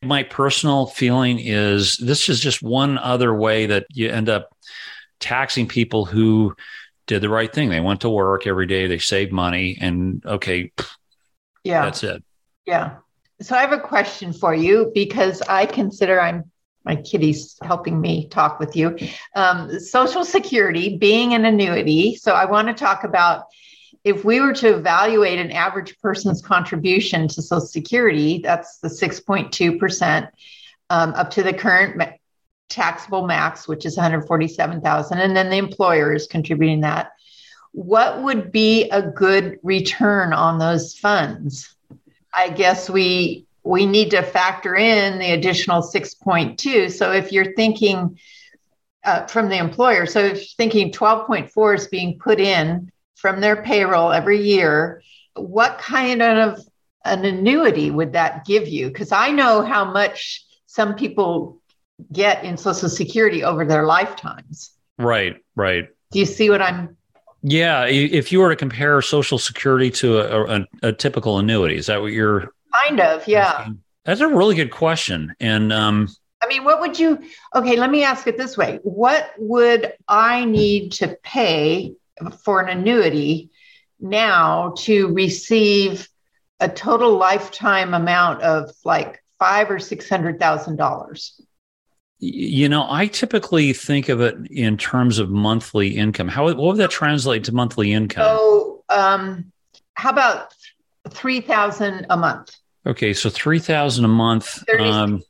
my 0.02 0.24
personal 0.24 0.86
feeling 0.88 1.40
is 1.40 1.98
this 1.98 2.30
is 2.30 2.40
just 2.40 2.62
one 2.62 2.98
other 2.98 3.34
way 3.34 3.66
that 3.66 3.86
you 3.90 4.10
end 4.10 4.30
up 4.30 4.56
taxing 5.20 5.68
people 5.68 6.06
who 6.06 6.56
did 7.08 7.22
the 7.22 7.30
right 7.30 7.52
thing. 7.52 7.70
They 7.70 7.80
went 7.80 8.02
to 8.02 8.10
work 8.10 8.48
every 8.48 8.68
day, 8.68 8.88
they 8.88 9.00
saved 9.00 9.32
money, 9.32 9.78
and 9.80 10.26
okay, 10.26 10.72
yeah, 11.64 11.84
that's 11.84 12.04
it. 12.04 12.24
Yeah. 12.66 12.98
So 13.42 13.56
I 13.56 13.62
have 13.62 13.74
a 13.74 13.80
question 13.80 14.32
for 14.32 14.56
you 14.56 14.92
because 14.94 15.42
I 15.42 15.66
consider 15.66 16.22
I'm 16.22 16.52
my 16.86 16.96
kitty's 16.96 17.58
helping 17.64 18.00
me 18.00 18.28
talk 18.30 18.60
with 18.60 18.76
you. 18.76 18.96
Um, 19.36 19.80
Social 19.80 20.24
Security 20.24 20.98
being 20.98 21.34
an 21.34 21.44
annuity. 21.44 22.16
So 22.16 22.34
I 22.34 22.46
want 22.46 22.68
to 22.68 22.76
talk 22.76 23.04
about 23.04 23.46
if 24.04 24.24
we 24.24 24.40
were 24.40 24.54
to 24.54 24.76
evaluate 24.76 25.40
an 25.40 25.52
average 25.52 25.98
person's 26.00 26.44
contribution 26.44 27.28
to 27.30 27.42
Social 27.42 27.66
Security, 27.66 28.40
that's 28.44 28.78
the 28.78 28.88
6.2% 28.88 30.30
um, 30.92 31.14
up 31.16 31.32
to 31.32 31.42
the 31.42 31.54
current 31.54 31.98
taxable 32.70 33.26
max, 33.26 33.68
which 33.68 33.86
is 33.86 33.98
147,000, 33.98 35.20
and 35.20 35.36
then 35.36 35.50
the 35.50 35.58
employer 35.58 36.14
is 36.14 36.28
contributing 36.28 36.82
that. 36.82 37.12
What 37.72 38.24
would 38.24 38.52
be 38.52 38.90
a 38.90 39.02
good 39.02 39.60
return 39.64 40.34
on 40.34 40.60
those 40.60 40.98
funds? 40.98 41.76
I 42.34 42.50
guess 42.50 42.90
we 42.90 43.46
we 43.64 43.86
need 43.88 44.12
to 44.12 44.22
factor 44.22 44.76
in 44.76 45.18
the 45.18 45.32
additional 45.32 45.82
6.2. 45.82 46.92
So 46.92 47.12
if 47.12 47.32
you're 47.32 47.56
thinking 47.56 48.20
uh, 49.04 49.26
from 49.26 49.50
the 49.50 49.58
employer, 49.58 50.06
so 50.06 50.20
if 50.20 50.36
you're 50.36 50.46
thinking 50.56 50.92
12.4 50.92 51.76
is 51.76 51.88
being 51.88 52.20
put 52.20 52.40
in 52.40 52.92
from 53.16 53.42
their 53.42 53.64
payroll 53.64 54.12
every 54.12 54.40
year, 54.40 55.02
what 55.36 55.80
kind 55.80 56.22
of 56.22 56.60
an 57.06 57.26
annuity 57.26 57.90
would 57.90 58.14
that 58.14 58.46
give 58.46 58.68
you? 58.68 58.88
Because 58.88 59.12
I 59.12 59.32
know 59.32 59.64
how 59.64 59.84
much 59.84 60.46
some 60.68 60.94
people 60.94 61.60
get 62.12 62.44
in 62.44 62.58
Social 62.58 62.90
Security 62.90 63.44
over 63.44 63.66
their 63.66 63.86
lifetimes. 63.86 64.72
Right, 64.98 65.38
right. 65.56 65.90
Do 66.12 66.20
you 66.20 66.26
see 66.26 66.50
what 66.50 66.62
I'm? 66.62 66.96
Yeah, 67.42 67.86
if 67.86 68.32
you 68.32 68.40
were 68.40 68.50
to 68.50 68.56
compare 68.56 69.02
Social 69.02 69.38
Security 69.38 69.92
to 69.92 70.20
a, 70.20 70.60
a, 70.60 70.66
a 70.84 70.94
typical 70.94 71.38
annuity, 71.38 71.76
is 71.78 71.86
that 71.86 72.02
what 72.02 72.12
you're 72.12 72.52
Kind 72.84 73.00
of, 73.00 73.28
yeah. 73.28 73.70
That's 74.04 74.22
a 74.22 74.28
really 74.28 74.56
good 74.56 74.72
question. 74.72 75.34
And 75.40 75.72
um, 75.72 76.10
I 76.42 76.48
mean, 76.48 76.64
what 76.64 76.80
would 76.82 77.00
you, 77.00 77.24
okay, 77.56 77.76
let 77.76 77.90
me 77.90 78.04
ask 78.04 78.28
it 78.28 78.38
this 78.38 78.58
way 78.58 78.80
What 78.84 79.32
would 79.38 79.94
I 80.08 80.46
need 80.46 80.92
to 80.94 81.18
pay 81.24 81.96
for 82.44 82.62
an 82.62 82.78
annuity 82.78 83.50
now 84.00 84.74
to 84.78 85.14
receive 85.14 86.08
a 86.60 86.70
total 86.70 87.18
lifetime 87.18 87.94
amount 87.94 88.42
of 88.42 88.72
like 88.84 89.24
five 89.40 89.70
or 89.70 89.80
six 89.80 90.10
hundred 90.10 90.40
thousand 90.40 90.76
dollars? 90.76 91.42
You 92.20 92.70
know, 92.70 92.88
I 92.90 93.08
typically 93.08 93.74
think 93.74 94.08
of 94.08 94.22
it 94.22 94.36
in 94.50 94.78
terms 94.78 95.20
of 95.20 95.30
monthly 95.30 95.98
income. 95.98 96.30
How 96.30 96.46
what 96.46 96.58
would 96.58 96.78
that 96.78 96.90
translate 96.90 97.44
to 97.44 97.52
monthly 97.52 97.92
income? 97.92 98.24
So, 98.24 98.84
um, 98.90 99.52
how 99.96 100.12
about 100.12 100.54
three 101.10 101.42
thousand 101.42 102.06
a 102.10 102.16
month? 102.16 102.56
Okay, 102.86 103.14
so 103.14 103.30
three 103.30 103.60
thousand 103.60 104.06
a 104.06 104.10
month. 104.10 104.46
Thirty 104.66 104.86
um, 104.86 105.22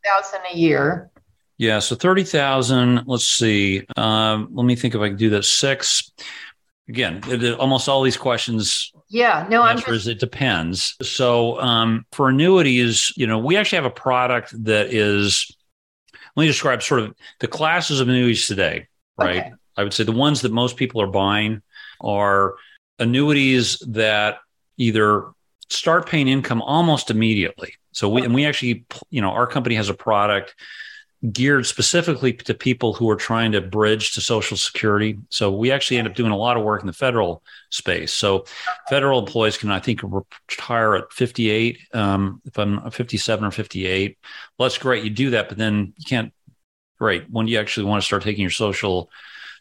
a 0.53 0.55
year. 0.55 1.09
Yeah, 1.57 1.79
so 1.79 1.95
thirty 1.95 2.23
thousand. 2.23 3.03
Let's 3.07 3.25
see. 3.25 3.85
Um, 3.97 4.49
let 4.51 4.65
me 4.65 4.75
think 4.75 4.93
if 4.93 5.01
I 5.01 5.07
can 5.07 5.17
do 5.17 5.29
this. 5.29 5.49
Six. 5.49 6.11
Again, 6.87 7.21
it, 7.25 7.59
almost 7.59 7.89
all 7.89 8.03
these 8.03 8.17
questions. 8.17 8.93
Yeah, 9.09 9.47
no, 9.49 9.63
I'm 9.63 9.79
just... 9.79 10.07
it 10.07 10.19
depends. 10.19 10.95
So 11.01 11.59
um, 11.59 12.05
for 12.11 12.29
annuities, 12.29 13.11
you 13.15 13.25
know, 13.25 13.39
we 13.39 13.57
actually 13.57 13.77
have 13.77 13.85
a 13.85 13.89
product 13.89 14.53
that 14.65 14.93
is. 14.93 15.51
Let 16.35 16.43
me 16.43 16.47
describe 16.47 16.83
sort 16.83 17.01
of 17.01 17.15
the 17.39 17.47
classes 17.47 17.99
of 17.99 18.09
annuities 18.09 18.47
today. 18.47 18.87
Right, 19.17 19.37
okay. 19.37 19.53
I 19.77 19.83
would 19.83 19.93
say 19.93 20.03
the 20.03 20.11
ones 20.11 20.41
that 20.41 20.51
most 20.51 20.77
people 20.77 21.01
are 21.01 21.07
buying 21.07 21.61
are 22.01 22.55
annuities 22.99 23.79
that 23.87 24.39
either 24.77 25.27
start 25.69 26.07
paying 26.07 26.27
income 26.27 26.61
almost 26.61 27.09
immediately. 27.09 27.73
So 27.91 28.09
we 28.09 28.23
and 28.23 28.33
we 28.33 28.45
actually, 28.45 28.85
you 29.09 29.21
know, 29.21 29.29
our 29.29 29.47
company 29.47 29.75
has 29.75 29.89
a 29.89 29.93
product 29.93 30.55
geared 31.31 31.65
specifically 31.65 32.33
to 32.33 32.53
people 32.53 32.93
who 32.93 33.09
are 33.09 33.15
trying 33.15 33.51
to 33.51 33.61
bridge 33.61 34.13
to 34.13 34.21
Social 34.21 34.57
Security. 34.57 35.17
So 35.29 35.51
we 35.51 35.71
actually 35.71 35.97
end 35.97 36.07
up 36.07 36.15
doing 36.15 36.31
a 36.31 36.37
lot 36.37 36.57
of 36.57 36.63
work 36.63 36.81
in 36.81 36.87
the 36.87 36.93
federal 36.93 37.43
space. 37.69 38.13
So 38.13 38.45
federal 38.89 39.19
employees 39.19 39.57
can, 39.57 39.71
I 39.71 39.79
think, 39.79 40.01
retire 40.03 40.95
at 40.95 41.11
58, 41.11 41.79
um, 41.93 42.41
if 42.45 42.57
I'm 42.57 42.89
57 42.89 43.45
or 43.45 43.51
58. 43.51 44.17
Well, 44.57 44.69
that's 44.69 44.77
great. 44.77 45.03
You 45.03 45.09
do 45.09 45.29
that, 45.31 45.49
but 45.49 45.57
then 45.57 45.93
you 45.97 46.05
can't. 46.05 46.31
Right 46.97 47.29
when 47.29 47.45
do 47.45 47.51
you 47.51 47.59
actually 47.59 47.87
want 47.87 48.01
to 48.01 48.05
start 48.05 48.23
taking 48.23 48.41
your 48.41 48.51
Social 48.51 49.09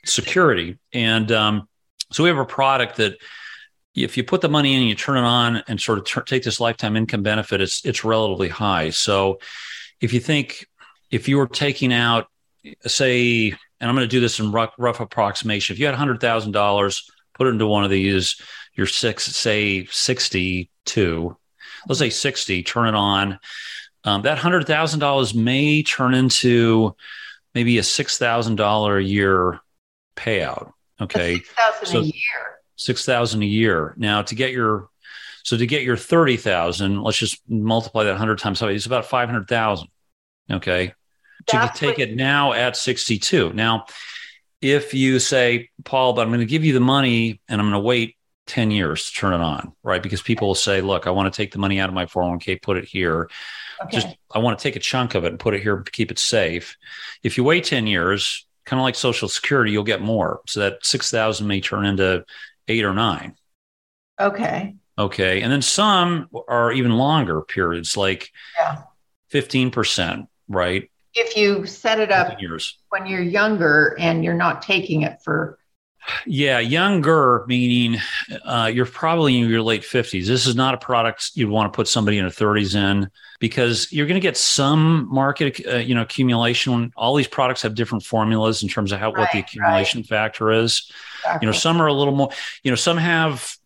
Security, 0.04 0.78
and 0.92 1.32
um, 1.32 1.68
so 2.12 2.22
we 2.22 2.28
have 2.28 2.38
a 2.38 2.44
product 2.44 2.98
that 2.98 3.16
if 3.92 4.16
you 4.16 4.22
put 4.22 4.40
the 4.40 4.48
money 4.48 4.74
in 4.74 4.80
and 4.80 4.88
you 4.88 4.94
turn 4.94 5.16
it 5.16 5.26
on 5.26 5.62
and 5.66 5.80
sort 5.80 5.98
of 5.98 6.04
t- 6.04 6.20
take 6.26 6.44
this 6.44 6.60
lifetime 6.60 6.96
income 6.96 7.24
benefit, 7.24 7.60
it's 7.60 7.84
it's 7.84 8.04
relatively 8.04 8.48
high. 8.48 8.90
So 8.90 9.40
if 10.00 10.12
you 10.12 10.20
think 10.20 10.68
if 11.14 11.28
you 11.28 11.38
were 11.38 11.46
taking 11.46 11.92
out, 11.92 12.26
say, 12.86 13.48
and 13.48 13.88
I'm 13.88 13.94
going 13.94 14.04
to 14.04 14.08
do 14.08 14.18
this 14.18 14.40
in 14.40 14.50
rough, 14.50 14.74
rough 14.78 14.98
approximation, 14.98 15.72
if 15.72 15.78
you 15.78 15.86
had 15.86 15.94
hundred 15.94 16.20
thousand 16.20 16.52
dollars, 16.52 17.08
put 17.34 17.46
it 17.46 17.50
into 17.50 17.68
one 17.68 17.84
of 17.84 17.90
these, 17.90 18.40
you're 18.74 18.88
six, 18.88 19.24
say 19.24 19.86
sixty 19.86 20.70
two, 20.84 21.36
let's 21.88 22.00
say 22.00 22.10
sixty, 22.10 22.64
turn 22.64 22.88
it 22.88 22.96
on. 22.96 23.38
Um, 24.02 24.22
that 24.22 24.38
hundred 24.38 24.66
thousand 24.66 24.98
dollars 24.98 25.34
may 25.34 25.84
turn 25.84 26.14
into 26.14 26.96
maybe 27.54 27.78
a 27.78 27.84
six 27.84 28.18
thousand 28.18 28.56
dollar 28.56 28.98
a 28.98 29.04
year 29.04 29.60
payout. 30.16 30.72
Okay, 31.00 31.36
six 31.36 31.48
thousand 31.50 31.86
so, 31.86 32.00
a 32.00 32.02
year 32.02 32.58
six 32.74 33.04
thousand 33.04 33.42
a 33.42 33.46
year. 33.46 33.94
Now 33.96 34.22
to 34.22 34.34
get 34.34 34.50
your 34.50 34.88
so 35.44 35.56
to 35.56 35.66
get 35.66 35.84
your 35.84 35.96
thirty 35.96 36.36
thousand, 36.36 37.02
let's 37.02 37.18
just 37.18 37.40
multiply 37.48 38.02
that 38.04 38.16
hundred 38.16 38.40
times. 38.40 38.58
So 38.58 38.66
it's 38.66 38.86
about 38.86 39.06
five 39.06 39.28
hundred 39.28 39.46
thousand. 39.46 39.88
Okay, 40.50 40.86
That's 40.86 41.03
to 41.46 41.70
take 41.74 41.98
what- 41.98 42.08
it 42.08 42.16
now 42.16 42.52
at 42.52 42.76
sixty 42.76 43.18
two. 43.18 43.52
Now, 43.52 43.86
if 44.60 44.94
you 44.94 45.18
say, 45.18 45.68
Paul, 45.84 46.14
but 46.14 46.22
I'm 46.22 46.28
going 46.28 46.40
to 46.40 46.46
give 46.46 46.64
you 46.64 46.72
the 46.72 46.80
money 46.80 47.40
and 47.48 47.60
I'm 47.60 47.70
going 47.70 47.80
to 47.80 47.86
wait 47.86 48.16
10 48.46 48.70
years 48.70 49.10
to 49.10 49.14
turn 49.14 49.34
it 49.34 49.40
on, 49.40 49.72
right? 49.82 50.02
Because 50.02 50.22
people 50.22 50.48
will 50.48 50.54
say, 50.54 50.80
look, 50.80 51.06
I 51.06 51.10
want 51.10 51.32
to 51.32 51.36
take 51.36 51.52
the 51.52 51.58
money 51.58 51.80
out 51.80 51.88
of 51.88 51.94
my 51.94 52.06
401k, 52.06 52.62
put 52.62 52.76
it 52.76 52.84
here. 52.84 53.28
Okay. 53.82 54.00
Just 54.00 54.16
I 54.32 54.38
want 54.38 54.58
to 54.58 54.62
take 54.62 54.76
a 54.76 54.80
chunk 54.80 55.14
of 55.14 55.24
it 55.24 55.28
and 55.28 55.38
put 55.38 55.54
it 55.54 55.62
here 55.62 55.76
to 55.78 55.90
keep 55.90 56.10
it 56.10 56.18
safe. 56.18 56.76
If 57.22 57.36
you 57.36 57.44
wait 57.44 57.64
10 57.64 57.86
years, 57.86 58.46
kind 58.64 58.80
of 58.80 58.84
like 58.84 58.94
social 58.94 59.28
security, 59.28 59.72
you'll 59.72 59.82
get 59.82 60.00
more. 60.00 60.40
So 60.46 60.60
that 60.60 60.84
6,000 60.84 61.46
may 61.46 61.60
turn 61.60 61.84
into 61.84 62.24
eight 62.68 62.84
or 62.84 62.94
nine. 62.94 63.34
Okay. 64.18 64.76
Okay. 64.96 65.42
And 65.42 65.52
then 65.52 65.62
some 65.62 66.28
are 66.48 66.72
even 66.72 66.92
longer 66.92 67.42
periods, 67.42 67.96
like 67.96 68.30
yeah. 68.58 68.82
15%, 69.32 70.26
right? 70.48 70.90
If 71.14 71.36
you 71.36 71.66
set 71.66 72.00
it 72.00 72.10
up 72.10 72.40
years. 72.40 72.78
when 72.88 73.06
you're 73.06 73.22
younger 73.22 73.96
and 73.98 74.24
you're 74.24 74.34
not 74.34 74.62
taking 74.62 75.02
it 75.02 75.22
for 75.22 75.58
yeah, 76.26 76.58
younger 76.58 77.44
meaning 77.46 77.98
uh, 78.44 78.70
you're 78.72 78.86
probably 78.86 79.38
in 79.38 79.48
your 79.48 79.62
late 79.62 79.82
50s. 79.82 80.26
This 80.26 80.46
is 80.46 80.54
not 80.54 80.74
a 80.74 80.76
product 80.76 81.30
you'd 81.34 81.48
want 81.48 81.72
to 81.72 81.76
put 81.76 81.88
somebody 81.88 82.18
in 82.18 82.24
their 82.24 82.30
30s 82.30 82.74
in 82.74 83.10
because 83.40 83.90
you're 83.92 84.06
going 84.06 84.16
to 84.16 84.20
get 84.20 84.36
some 84.36 85.08
market, 85.10 85.60
uh, 85.66 85.76
you 85.76 85.94
know, 85.94 86.02
accumulation. 86.02 86.92
All 86.96 87.14
these 87.14 87.28
products 87.28 87.62
have 87.62 87.74
different 87.74 88.04
formulas 88.04 88.62
in 88.62 88.68
terms 88.68 88.92
of 88.92 89.00
how 89.00 89.12
right, 89.12 89.20
what 89.20 89.32
the 89.32 89.40
accumulation 89.40 90.00
right. 90.00 90.08
factor 90.08 90.50
is. 90.50 90.90
Exactly. 91.20 91.46
You 91.46 91.52
know, 91.52 91.58
some 91.58 91.80
are 91.80 91.86
a 91.86 91.92
little 91.92 92.14
more. 92.14 92.30
You 92.62 92.70
know, 92.70 92.76
some 92.76 92.96
have 92.96 93.56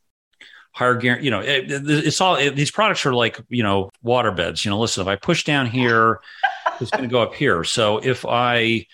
higher 0.73 0.95
guarantee. 0.95 1.27
You 1.27 1.31
know, 1.33 1.41
it, 1.41 1.67
it's 1.69 2.21
all 2.21 2.37
it, 2.37 2.55
these 2.55 2.71
products 2.71 3.05
are 3.05 3.15
like 3.15 3.41
you 3.49 3.63
know 3.63 3.91
water 4.03 4.31
beds. 4.31 4.65
You 4.65 4.71
know, 4.71 4.79
listen, 4.79 5.01
if 5.03 5.09
I 5.09 5.17
push 5.17 5.45
down 5.45 5.67
here, 5.67 6.21
it's 6.81 6.91
going 6.91 7.05
to 7.05 7.09
go 7.09 7.23
up 7.23 7.35
here. 7.35 7.65
So 7.65 7.99
if 7.99 8.25
I 8.27 8.87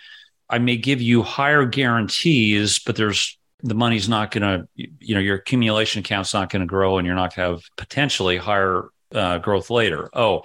I 0.49 0.59
may 0.59 0.77
give 0.77 1.01
you 1.01 1.23
higher 1.23 1.64
guarantees, 1.64 2.79
but 2.79 2.97
there's 2.97 3.38
the 3.62 3.75
money's 3.75 4.09
not 4.09 4.31
going 4.31 4.42
to, 4.42 4.68
you 4.77 5.14
know, 5.14 5.20
your 5.20 5.37
accumulation 5.37 6.01
account's 6.01 6.35
not 6.35 6.51
going 6.51 6.61
to 6.61 6.66
grow 6.66 6.99
and 6.99 7.07
you're 7.07 7.16
not 7.16 7.35
going 7.35 7.49
to 7.49 7.55
have 7.55 7.64
potentially 7.77 8.37
higher 8.37 8.88
uh, 9.14 9.38
growth 9.38 9.70
later. 9.70 10.11
Oh, 10.12 10.42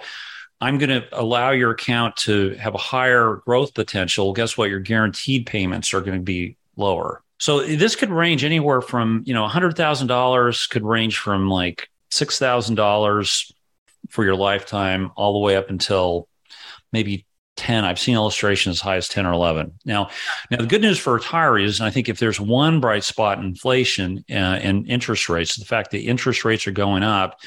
I'm 0.60 0.78
going 0.78 0.90
to 0.90 1.06
allow 1.12 1.50
your 1.50 1.70
account 1.70 2.16
to 2.16 2.54
have 2.54 2.74
a 2.74 2.78
higher 2.78 3.42
growth 3.44 3.74
potential. 3.74 4.32
Guess 4.32 4.56
what? 4.56 4.70
Your 4.70 4.80
guaranteed 4.80 5.46
payments 5.46 5.92
are 5.92 6.00
going 6.00 6.18
to 6.18 6.24
be 6.24 6.56
lower. 6.76 7.22
So 7.38 7.62
this 7.62 7.96
could 7.96 8.10
range 8.10 8.42
anywhere 8.42 8.80
from, 8.80 9.22
you 9.26 9.34
know, 9.34 9.46
$100,000 9.46 10.70
could 10.70 10.84
range 10.84 11.18
from 11.18 11.48
like 11.48 11.88
$6,000 12.10 13.52
for 14.10 14.24
your 14.24 14.34
lifetime 14.34 15.10
all 15.16 15.34
the 15.34 15.38
way 15.38 15.56
up 15.56 15.70
until 15.70 16.28
maybe 16.92 17.26
10 17.56 17.84
i've 17.84 17.98
seen 17.98 18.14
illustrations 18.14 18.76
as 18.76 18.80
high 18.80 18.96
as 18.96 19.08
10 19.08 19.26
or 19.26 19.32
11 19.32 19.72
now 19.84 20.08
now 20.50 20.58
the 20.58 20.66
good 20.66 20.80
news 20.80 20.98
for 20.98 21.18
retirees 21.18 21.78
and 21.78 21.86
i 21.86 21.90
think 21.90 22.08
if 22.08 22.18
there's 22.18 22.40
one 22.40 22.80
bright 22.80 23.04
spot 23.04 23.38
in 23.38 23.44
inflation 23.44 24.24
uh, 24.30 24.34
and 24.34 24.88
interest 24.88 25.28
rates 25.28 25.56
the 25.56 25.64
fact 25.64 25.90
that 25.90 26.00
interest 26.00 26.44
rates 26.44 26.66
are 26.66 26.72
going 26.72 27.02
up 27.02 27.38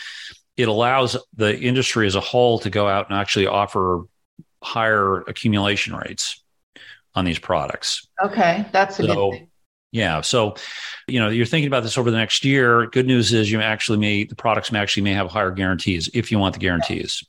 it 0.55 0.67
allows 0.67 1.17
the 1.35 1.59
industry 1.59 2.05
as 2.05 2.15
a 2.15 2.19
whole 2.19 2.59
to 2.59 2.69
go 2.69 2.87
out 2.87 3.09
and 3.09 3.17
actually 3.17 3.47
offer 3.47 4.03
higher 4.61 5.21
accumulation 5.21 5.95
rates 5.95 6.43
on 7.15 7.25
these 7.25 7.39
products 7.39 8.07
okay 8.23 8.65
that's 8.71 8.99
a 8.99 9.03
so, 9.03 9.07
good 9.07 9.37
thing 9.37 9.49
yeah. 9.95 10.21
So, 10.21 10.55
you 11.07 11.19
know, 11.19 11.29
you're 11.29 11.45
thinking 11.45 11.67
about 11.67 11.83
this 11.83 11.99
over 11.99 12.09
the 12.09 12.17
next 12.17 12.43
year. 12.43 12.87
Good 12.87 13.05
news 13.05 13.31
is 13.31 13.51
you 13.51 13.61
actually 13.61 13.99
may 13.99 14.23
the 14.23 14.33
products 14.33 14.71
may 14.71 14.79
actually 14.79 15.03
may 15.03 15.13
have 15.13 15.29
higher 15.29 15.51
guarantees 15.51 16.09
if 16.15 16.31
you 16.31 16.39
want 16.39 16.55
the 16.55 16.59
guarantees. 16.59 17.23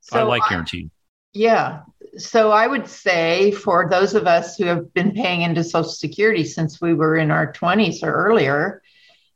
So 0.00 0.18
I 0.18 0.22
like 0.22 0.40
guaranteed. 0.48 0.90
Yeah 1.34 1.80
so 2.16 2.50
I 2.50 2.66
would 2.66 2.88
say 2.88 3.52
for 3.52 3.88
those 3.88 4.14
of 4.14 4.26
us 4.26 4.56
who 4.56 4.64
have 4.64 4.92
been 4.92 5.12
paying 5.12 5.42
into 5.42 5.64
Social 5.64 5.90
Security 5.90 6.44
since 6.44 6.80
we 6.80 6.94
were 6.94 7.16
in 7.16 7.30
our 7.30 7.52
20s 7.52 8.02
or 8.02 8.12
earlier, 8.12 8.82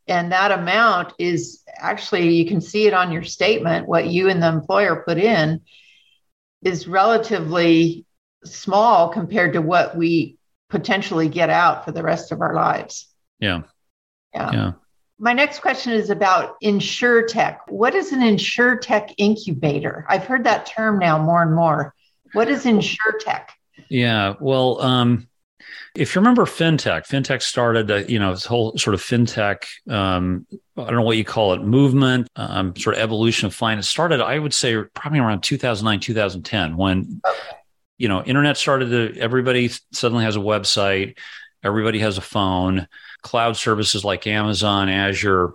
and 0.06 0.32
that 0.32 0.52
amount 0.52 1.14
is 1.18 1.62
actually, 1.76 2.34
you 2.34 2.46
can 2.46 2.60
see 2.60 2.86
it 2.86 2.94
on 2.94 3.12
your 3.12 3.22
statement, 3.22 3.88
what 3.88 4.06
you 4.06 4.28
and 4.28 4.42
the 4.42 4.48
employer 4.48 5.02
put 5.06 5.18
in 5.18 5.62
is 6.62 6.88
relatively 6.88 8.04
small 8.44 9.08
compared 9.08 9.54
to 9.54 9.62
what 9.62 9.96
we 9.96 10.38
potentially 10.68 11.28
get 11.28 11.50
out 11.50 11.84
for 11.84 11.92
the 11.92 12.02
rest 12.02 12.32
of 12.32 12.40
our 12.40 12.54
lives. 12.54 13.08
Yeah. 13.38 13.62
Yeah. 14.34 14.52
yeah. 14.52 14.72
My 15.18 15.32
next 15.32 15.60
question 15.60 15.92
is 15.92 16.10
about 16.10 16.56
insure 16.60 17.26
tech. 17.26 17.60
What 17.68 17.94
is 17.94 18.12
an 18.12 18.22
insure 18.22 18.76
tech 18.76 19.10
incubator? 19.16 20.04
I've 20.08 20.24
heard 20.24 20.44
that 20.44 20.66
term 20.66 20.98
now 20.98 21.22
more 21.22 21.42
and 21.42 21.54
more. 21.54 21.94
What 22.34 22.48
is 22.48 22.64
InsureTech? 22.64 23.46
Yeah, 23.88 24.34
well, 24.40 24.80
um, 24.82 25.28
if 25.94 26.14
you 26.14 26.20
remember 26.20 26.44
fintech, 26.44 27.06
fintech 27.06 27.42
started, 27.42 27.90
uh, 27.90 27.96
you 28.08 28.18
know, 28.18 28.32
this 28.32 28.44
whole 28.44 28.76
sort 28.76 28.94
of 28.94 29.00
fintech, 29.00 29.64
um, 29.88 30.46
I 30.76 30.84
don't 30.84 30.96
know 30.96 31.02
what 31.02 31.16
you 31.16 31.24
call 31.24 31.54
it, 31.54 31.62
movement, 31.62 32.28
um, 32.34 32.74
sort 32.76 32.96
of 32.96 33.02
evolution 33.02 33.46
of 33.46 33.54
finance 33.54 33.88
started, 33.88 34.20
I 34.20 34.38
would 34.38 34.52
say, 34.52 34.82
probably 34.94 35.20
around 35.20 35.42
2009, 35.42 36.00
2010, 36.00 36.76
when, 36.76 37.20
okay. 37.24 37.38
you 37.98 38.08
know, 38.08 38.22
internet 38.24 38.56
started 38.56 38.90
to, 38.90 39.20
everybody 39.20 39.70
suddenly 39.92 40.24
has 40.24 40.34
a 40.34 40.40
website, 40.40 41.16
everybody 41.62 42.00
has 42.00 42.18
a 42.18 42.22
phone, 42.22 42.88
cloud 43.22 43.56
services 43.56 44.04
like 44.04 44.26
Amazon, 44.26 44.88
Azure, 44.88 45.52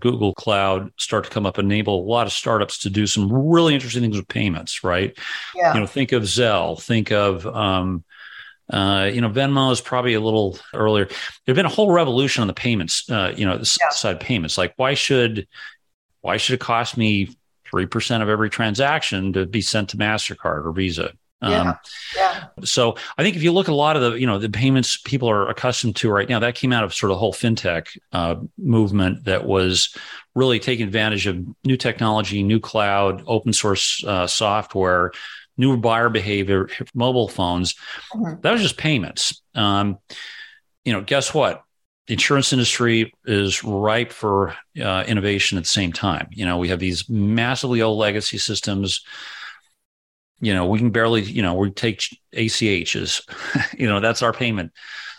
Google 0.00 0.34
Cloud 0.34 0.92
start 0.96 1.24
to 1.24 1.30
come 1.30 1.46
up, 1.46 1.58
enable 1.58 2.00
a 2.00 2.06
lot 2.06 2.26
of 2.26 2.32
startups 2.32 2.78
to 2.78 2.90
do 2.90 3.06
some 3.06 3.32
really 3.32 3.74
interesting 3.74 4.02
things 4.02 4.16
with 4.16 4.28
payments, 4.28 4.82
right? 4.82 5.16
Yeah. 5.54 5.74
You 5.74 5.80
know, 5.80 5.86
think 5.86 6.12
of 6.12 6.22
Zelle, 6.24 6.80
think 6.82 7.12
of, 7.12 7.46
um, 7.46 8.04
uh, 8.70 9.10
you 9.12 9.20
know, 9.20 9.30
Venmo 9.30 9.72
is 9.72 9.80
probably 9.80 10.14
a 10.14 10.20
little 10.20 10.58
earlier. 10.74 11.08
There's 11.44 11.56
been 11.56 11.66
a 11.66 11.70
whole 11.70 11.90
revolution 11.90 12.42
on 12.42 12.48
the 12.48 12.54
payments, 12.54 13.08
uh, 13.10 13.32
you 13.36 13.46
know, 13.46 13.56
the 13.56 13.78
yeah. 13.80 13.90
side 13.90 14.20
payments. 14.20 14.58
Like, 14.58 14.74
why 14.76 14.94
should, 14.94 15.46
why 16.20 16.36
should 16.36 16.54
it 16.54 16.60
cost 16.60 16.96
me 16.96 17.36
three 17.64 17.86
percent 17.86 18.22
of 18.22 18.28
every 18.28 18.50
transaction 18.50 19.32
to 19.34 19.46
be 19.46 19.60
sent 19.60 19.90
to 19.90 19.96
Mastercard 19.96 20.66
or 20.66 20.72
Visa? 20.72 21.12
Yeah. 21.40 21.60
Um, 21.60 21.74
yeah. 22.16 22.46
So 22.64 22.96
I 23.16 23.22
think 23.22 23.36
if 23.36 23.42
you 23.42 23.52
look 23.52 23.68
at 23.68 23.72
a 23.72 23.76
lot 23.76 23.96
of 23.96 24.02
the, 24.02 24.18
you 24.18 24.26
know, 24.26 24.38
the 24.38 24.48
payments 24.48 24.96
people 24.96 25.30
are 25.30 25.48
accustomed 25.48 25.96
to 25.96 26.10
right 26.10 26.28
now, 26.28 26.40
that 26.40 26.56
came 26.56 26.72
out 26.72 26.84
of 26.84 26.92
sort 26.92 27.10
of 27.10 27.16
the 27.16 27.20
whole 27.20 27.32
fintech 27.32 27.96
uh, 28.12 28.36
movement 28.56 29.24
that 29.24 29.46
was 29.46 29.94
really 30.34 30.58
taking 30.58 30.86
advantage 30.86 31.26
of 31.26 31.38
new 31.64 31.76
technology, 31.76 32.42
new 32.42 32.58
cloud, 32.58 33.22
open 33.26 33.52
source 33.52 34.02
uh, 34.04 34.26
software, 34.26 35.12
new 35.56 35.76
buyer 35.76 36.08
behavior, 36.08 36.68
mobile 36.94 37.28
phones. 37.28 37.74
Mm-hmm. 38.14 38.40
That 38.40 38.52
was 38.52 38.62
just 38.62 38.76
payments. 38.76 39.42
Um, 39.54 39.98
you 40.84 40.92
know, 40.92 41.02
guess 41.02 41.32
what? 41.34 41.62
The 42.06 42.14
insurance 42.14 42.52
industry 42.52 43.12
is 43.26 43.62
ripe 43.62 44.12
for 44.12 44.54
uh, 44.82 45.04
innovation 45.06 45.58
at 45.58 45.64
the 45.64 45.68
same 45.68 45.92
time. 45.92 46.28
You 46.30 46.46
know, 46.46 46.56
we 46.56 46.68
have 46.68 46.78
these 46.78 47.08
massively 47.08 47.82
old 47.82 47.98
legacy 47.98 48.38
systems 48.38 49.04
you 50.40 50.54
know, 50.54 50.66
we 50.66 50.78
can 50.78 50.90
barely, 50.90 51.22
you 51.22 51.42
know, 51.42 51.54
we 51.54 51.70
take 51.70 52.00
ACHs, 52.34 53.22
you 53.78 53.88
know, 53.88 54.00
that's 54.00 54.22
our 54.22 54.32
payment 54.32 54.72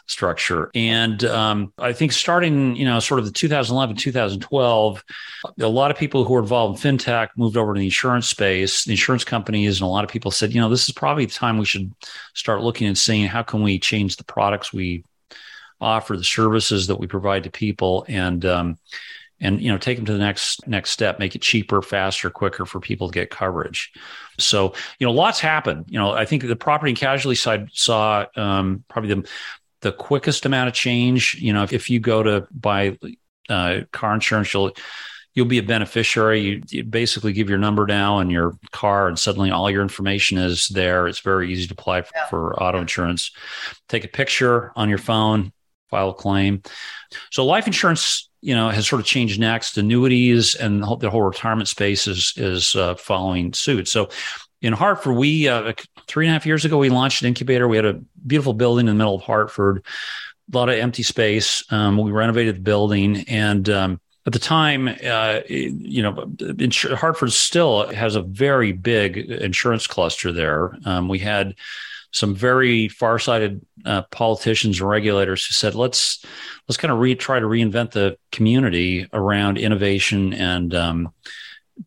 structure. 0.10 0.72
And 0.74 1.24
um, 1.26 1.72
I 1.78 1.94
think 1.94 2.12
starting, 2.14 2.76
you 2.76 2.86
know, 2.86 3.00
sort 3.00 3.20
of 3.20 3.28
the 3.28 3.32
2011, 3.32 3.96
2012, 3.96 5.04
a 5.60 5.68
lot 5.68 5.92
of 5.92 5.98
people 5.98 6.24
who 6.24 6.34
were 6.34 6.40
involved 6.40 6.84
in 6.84 6.98
fintech 6.98 7.30
moved 7.38 7.58
over 7.58 7.74
to 7.74 7.80
the 7.80 7.86
insurance 7.86 8.28
space, 8.28 8.86
the 8.86 8.92
insurance 8.92 9.24
companies, 9.24 9.80
and 9.80 9.86
a 9.86 9.90
lot 9.90 10.04
of 10.04 10.10
people 10.10 10.32
said, 10.32 10.54
you 10.54 10.60
know, 10.60 10.70
this 10.70 10.90
is 10.90 10.96
probably 10.96 11.26
the 11.26 11.34
time 11.34 11.60
we 11.60 11.66
should 11.66 11.94
start 12.34 12.62
looking 12.62 12.88
and 12.88 12.98
seeing 12.98 13.28
how 13.28 13.44
can 13.44 13.62
we 13.62 13.78
change 13.78 14.18
the 14.18 14.24
products 14.24 14.74
we 14.74 15.04
offer, 15.80 16.18
the 16.18 16.24
services 16.24 16.88
that 16.88 17.00
we 17.00 17.06
provide 17.06 17.44
to 17.44 17.52
people, 17.52 18.04
and 18.08 18.46
um, 18.46 18.78
and 19.42 19.62
you 19.62 19.72
know 19.72 19.78
take 19.78 19.98
them 19.98 20.06
to 20.06 20.14
the 20.14 20.20
next 20.20 20.68
next 20.68 20.92
step 20.92 21.20
make 21.20 21.36
it 21.36 21.42
cheaper 21.42 21.82
faster 21.82 22.30
quicker 22.30 22.66
for 22.66 22.80
people 22.80 23.08
to 23.08 23.14
get 23.14 23.30
coverage. 23.30 23.92
So 24.38 24.74
you 25.00 25.08
know 25.08 25.14
lots 25.14 25.40
happen 25.40 25.86
you 25.88 26.00
know 26.00 26.12
i 26.12 26.26
think 26.26 26.48
the 26.48 26.56
property 26.56 26.92
and 26.92 26.98
casualty 26.98 27.36
side 27.36 27.70
saw 27.74 28.26
um, 28.36 28.84
probably 28.88 29.14
the 29.14 29.30
the 29.82 29.92
quickest 29.94 30.46
amount 30.46 30.68
of 30.68 30.74
change. 30.74 31.36
You 31.36 31.54
know 31.54 31.64
if, 31.64 31.74
if 31.74 31.90
you 31.90 32.00
go 32.00 32.24
to 32.24 32.48
buy 32.52 32.98
uh, 33.50 33.82
car 33.92 34.14
insurance 34.14 34.54
you'll 34.54 34.72
you'll 35.36 35.46
be 35.46 35.60
a 35.60 35.64
beneficiary. 35.64 36.42
You, 36.42 36.64
you, 36.68 36.84
basically 36.84 37.34
give 37.34 37.50
your 37.50 37.60
number 37.60 37.86
now 37.86 38.20
and 38.20 38.32
your 38.32 38.58
car 38.72 39.08
and 39.08 39.18
suddenly 39.18 39.52
all 39.52 39.70
your 39.70 39.84
information 39.84 40.38
is 40.38 40.68
there. 40.68 41.08
It's 41.08 41.20
very 41.20 41.52
easy 41.52 41.68
to 41.68 41.74
apply 41.74 42.02
for, 42.02 42.12
yeah. 42.16 42.28
for 42.28 42.62
auto 42.62 42.80
insurance. 42.80 43.32
Take 43.88 44.04
a 44.04 44.10
picture 44.10 44.74
on 44.76 44.90
your 44.90 44.98
phone 44.98 45.54
file 45.90 46.10
a 46.10 46.14
claim. 46.14 46.62
So 47.32 47.46
life 47.46 47.68
insurance 47.68 48.29
you 48.42 48.56
know, 48.56 48.70
has 48.70 48.88
sort 48.88 49.00
of 49.00 49.06
changed 49.06 49.40
next. 49.40 49.78
Annuities 49.78 50.56
and 50.56 50.82
the 50.82 51.10
whole 51.10 51.22
retirement 51.22 51.68
space 51.68 52.08
is 52.08 52.34
is 52.38 52.76
uh, 52.76 52.96
following 52.96 53.54
suit. 53.54 53.88
So, 53.88 54.10
in 54.62 54.74
Hartford, 54.74 55.16
we 55.16 55.48
uh, 55.48 55.74
three 56.08 56.26
and 56.26 56.32
a 56.32 56.34
half 56.34 56.46
years 56.46 56.66
ago 56.66 56.78
we 56.78 56.90
launched 56.90 57.22
an 57.22 57.28
incubator. 57.28 57.68
We 57.68 57.78
had 57.78 57.86
a 57.86 58.02
beautiful 58.26 58.54
building 58.54 58.88
in 58.88 58.94
the 58.94 58.98
middle 58.98 59.16
of 59.16 59.22
Hartford, 59.22 59.86
a 60.52 60.58
lot 60.58 60.70
of 60.70 60.76
empty 60.76 61.04
space. 61.04 61.64
Um, 61.72 61.98
we 61.98 62.12
renovated 62.12 62.56
the 62.58 62.62
building, 62.62 63.26
and 63.28 63.70
um, 63.70 64.02
at 64.26 64.34
the 64.34 64.40
time, 64.40 64.88
uh, 64.88 65.40
you 65.48 66.04
know, 66.04 66.32
Hartford 66.96 67.32
still 67.32 67.88
has 67.88 68.16
a 68.16 68.22
very 68.22 68.72
big 68.72 69.18
insurance 69.18 69.88
cluster 69.88 70.32
there. 70.32 70.78
Um, 70.86 71.08
we 71.08 71.20
had 71.20 71.56
some 72.12 72.36
very 72.36 72.88
farsighted 72.88 73.66
uh, 73.86 74.04
politicians 74.12 74.80
and 74.80 74.90
regulators 74.90 75.46
who 75.46 75.54
said, 75.54 75.76
let's 75.76 76.26
let's 76.68 76.78
kind 76.78 76.92
of 76.92 77.00
re- 77.00 77.16
try 77.16 77.40
to 77.40 77.46
reinvent 77.46 77.92
the 77.92 78.18
community 78.32 79.08
around 79.14 79.58
innovation 79.58 80.34
and 80.34 80.74
um, 80.74 81.14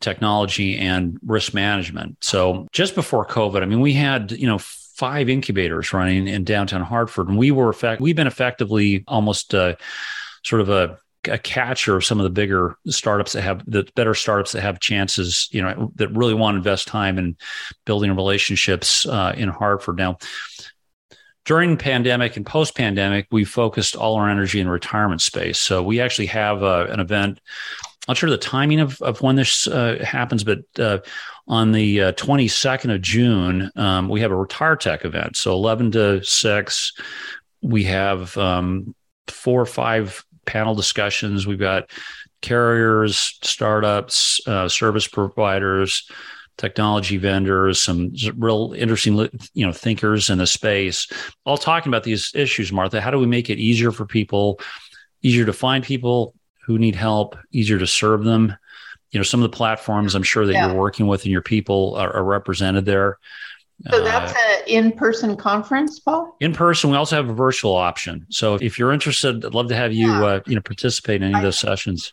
technology 0.01 0.79
and 0.79 1.19
risk 1.25 1.55
management. 1.55 2.23
So 2.23 2.67
just 2.73 2.95
before 2.95 3.27
COVID, 3.27 3.63
I 3.63 3.67
mean, 3.67 3.81
we 3.81 3.93
had 3.93 4.33
you 4.33 4.47
know 4.47 4.59
five 4.59 5.29
incubators 5.29 5.93
running 5.93 6.29
in 6.29 6.45
downtown 6.45 6.83
Hartford, 6.83 7.29
and 7.29 7.39
we 7.39 7.51
were 7.51 7.69
effect- 7.69 8.01
we've 8.01 8.17
been 8.17 8.27
effectively 8.27 9.05
almost 9.09 9.55
uh, 9.55 9.75
sort 10.45 10.61
of 10.61 10.69
a 10.69 10.99
a 11.29 11.39
catcher 11.39 11.97
of 11.97 12.05
some 12.05 12.19
of 12.19 12.25
the 12.25 12.31
bigger 12.31 12.77
startups 12.87 13.33
that 13.33 13.43
have 13.43 13.63
the 13.67 13.89
better 13.95 14.15
startups 14.15 14.53
that 14.53 14.63
have 14.63 14.81
chances, 14.81 15.49
you 15.53 15.63
know, 15.63 15.93
that 15.97 16.09
really 16.09 16.35
want 16.35 16.55
to 16.55 16.59
invest 16.59 16.89
time 16.89 17.19
in 17.19 17.37
building 17.85 18.15
relationships 18.15 19.07
uh, 19.07 19.33
in 19.37 19.49
Hartford. 19.49 19.97
Now, 19.97 20.19
during 21.45 21.77
pandemic 21.77 22.37
and 22.37 22.47
post 22.47 22.77
pandemic, 22.77 23.27
we 23.31 23.45
focused 23.45 23.97
all 23.97 24.17
our 24.17 24.29
energy 24.29 24.61
in 24.61 24.69
retirement 24.69 25.21
space. 25.21 25.59
So 25.59 25.83
we 25.83 26.01
actually 26.01 26.27
have 26.27 26.63
uh, 26.63 26.87
an 26.89 27.01
event. 27.01 27.41
I'm 28.09 28.13
not 28.13 28.17
sure 28.17 28.31
the 28.31 28.39
timing 28.39 28.81
of, 28.81 29.01
of 29.03 29.23
when 29.23 29.37
this 29.37 29.67
uh, 29.67 29.99
happens, 30.05 30.45
but 30.45 30.61
uh, 30.79 30.99
on 31.49 31.73
the 31.73 31.99
22nd 31.99 32.91
uh, 32.91 32.95
of 32.95 33.03
June, 33.03 33.71
um, 33.77 34.09
we 34.09 34.21
have 34.21 34.31
a 34.31 34.37
Retire 34.37 34.77
Tech 34.77 35.05
event. 35.05 35.37
So 35.37 35.53
11 35.53 35.93
to 35.93 36.25
6, 36.25 36.93
we 37.63 37.85
have 37.85 38.37
um, 38.37 38.95
four 39.29 39.61
or 39.61 39.67
five 39.67 40.25
panel 40.47 40.75
discussions. 40.75 41.47
We've 41.47 41.59
got 41.59 41.91
carriers, 42.41 43.39
startups, 43.43 44.41
uh, 44.47 44.69
service 44.69 45.07
providers, 45.07 46.09
technology 46.59 47.17
vendors, 47.17 47.81
some 47.81 48.13
real 48.37 48.75
interesting, 48.77 49.17
you 49.55 49.67
know, 49.67 49.73
thinkers 49.73 50.31
in 50.31 50.39
the 50.39 50.47
space, 50.47 51.09
all 51.45 51.57
talking 51.57 51.91
about 51.91 52.05
these 52.05 52.33
issues. 52.35 52.73
Martha, 52.73 53.01
how 53.01 53.11
do 53.11 53.19
we 53.19 53.27
make 53.27 53.51
it 53.51 53.59
easier 53.59 53.93
for 53.93 54.05
people, 54.05 54.61
easier 55.23 55.45
to 55.47 55.53
find 55.53 55.85
people 55.85 56.35
who 56.67 56.79
need 56.79 56.95
help, 56.95 57.37
easier 57.53 57.79
to 57.79 57.87
serve 57.87 58.25
them? 58.25 58.57
You 59.11 59.19
know, 59.19 59.25
some 59.25 59.43
of 59.43 59.51
the 59.51 59.57
platforms 59.57 60.15
I'm 60.15 60.23
sure 60.23 60.47
that 60.47 60.53
yeah. 60.53 60.69
you're 60.69 60.77
working 60.77 61.07
with 61.07 61.25
and 61.25 61.33
your 61.33 61.43
people 61.43 61.95
are, 61.97 62.13
are 62.15 62.25
represented 62.25 62.87
there. 62.87 63.19
So 63.91 64.05
that's 64.05 64.33
uh, 64.33 64.37
an 64.37 64.63
in-person 64.67 65.37
conference, 65.37 65.99
Paul. 65.99 66.37
In 66.41 66.53
person, 66.53 66.91
we 66.91 66.97
also 66.97 67.17
have 67.17 67.29
a 67.29 67.35
virtual 67.35 67.75
option. 67.75 68.27
So 68.31 68.55
if 68.55 68.79
you're 68.79 68.93
interested, 68.93 69.45
I'd 69.45 69.55
love 69.55 69.69
to 69.69 69.75
have 69.75 69.93
you, 69.93 70.09
yeah. 70.09 70.25
uh, 70.25 70.41
you 70.47 70.55
know, 70.55 70.61
participate 70.61 71.23
in 71.23 71.29
any 71.29 71.35
of 71.35 71.43
those 71.43 71.59
sessions. 71.59 72.13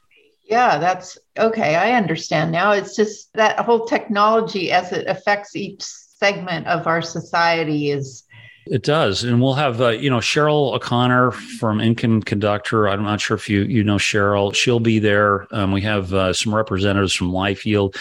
Yeah, 0.49 0.79
that's 0.79 1.17
okay. 1.38 1.75
I 1.75 1.91
understand 1.91 2.51
now. 2.51 2.71
It's 2.71 2.95
just 2.95 3.32
that 3.34 3.60
whole 3.60 3.86
technology 3.86 4.71
as 4.71 4.91
it 4.91 5.08
affects 5.08 5.55
each 5.55 5.84
segment 5.84 6.65
of 6.65 6.88
our 6.88 7.03
society 7.03 7.91
is. 7.91 8.23
It 8.65 8.84
does, 8.84 9.23
and 9.23 9.41
we'll 9.41 9.53
have 9.53 9.79
uh, 9.79 9.89
you 9.89 10.10
know 10.10 10.17
Cheryl 10.17 10.73
O'Connor 10.73 11.32
from 11.32 11.79
Income 11.79 12.23
Conductor. 12.23 12.89
I'm 12.89 13.03
not 13.03 13.21
sure 13.21 13.38
if 13.38 13.47
you 13.47 13.62
you 13.62 13.84
know 13.84 13.97
Cheryl. 13.97 14.53
She'll 14.55 14.79
be 14.79 14.97
there. 14.97 15.47
Um, 15.51 15.71
we 15.71 15.82
have 15.82 16.13
uh, 16.13 16.34
some 16.34 16.53
representatives 16.53 17.13
from 17.13 17.32
LifeYield 17.32 17.95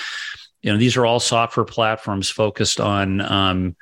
you 0.68 0.74
know 0.74 0.78
these 0.78 0.98
are 0.98 1.06
all 1.06 1.18
software 1.18 1.64
platforms 1.64 2.28
focused 2.28 2.78
on 2.78 3.22
um, 3.22 3.74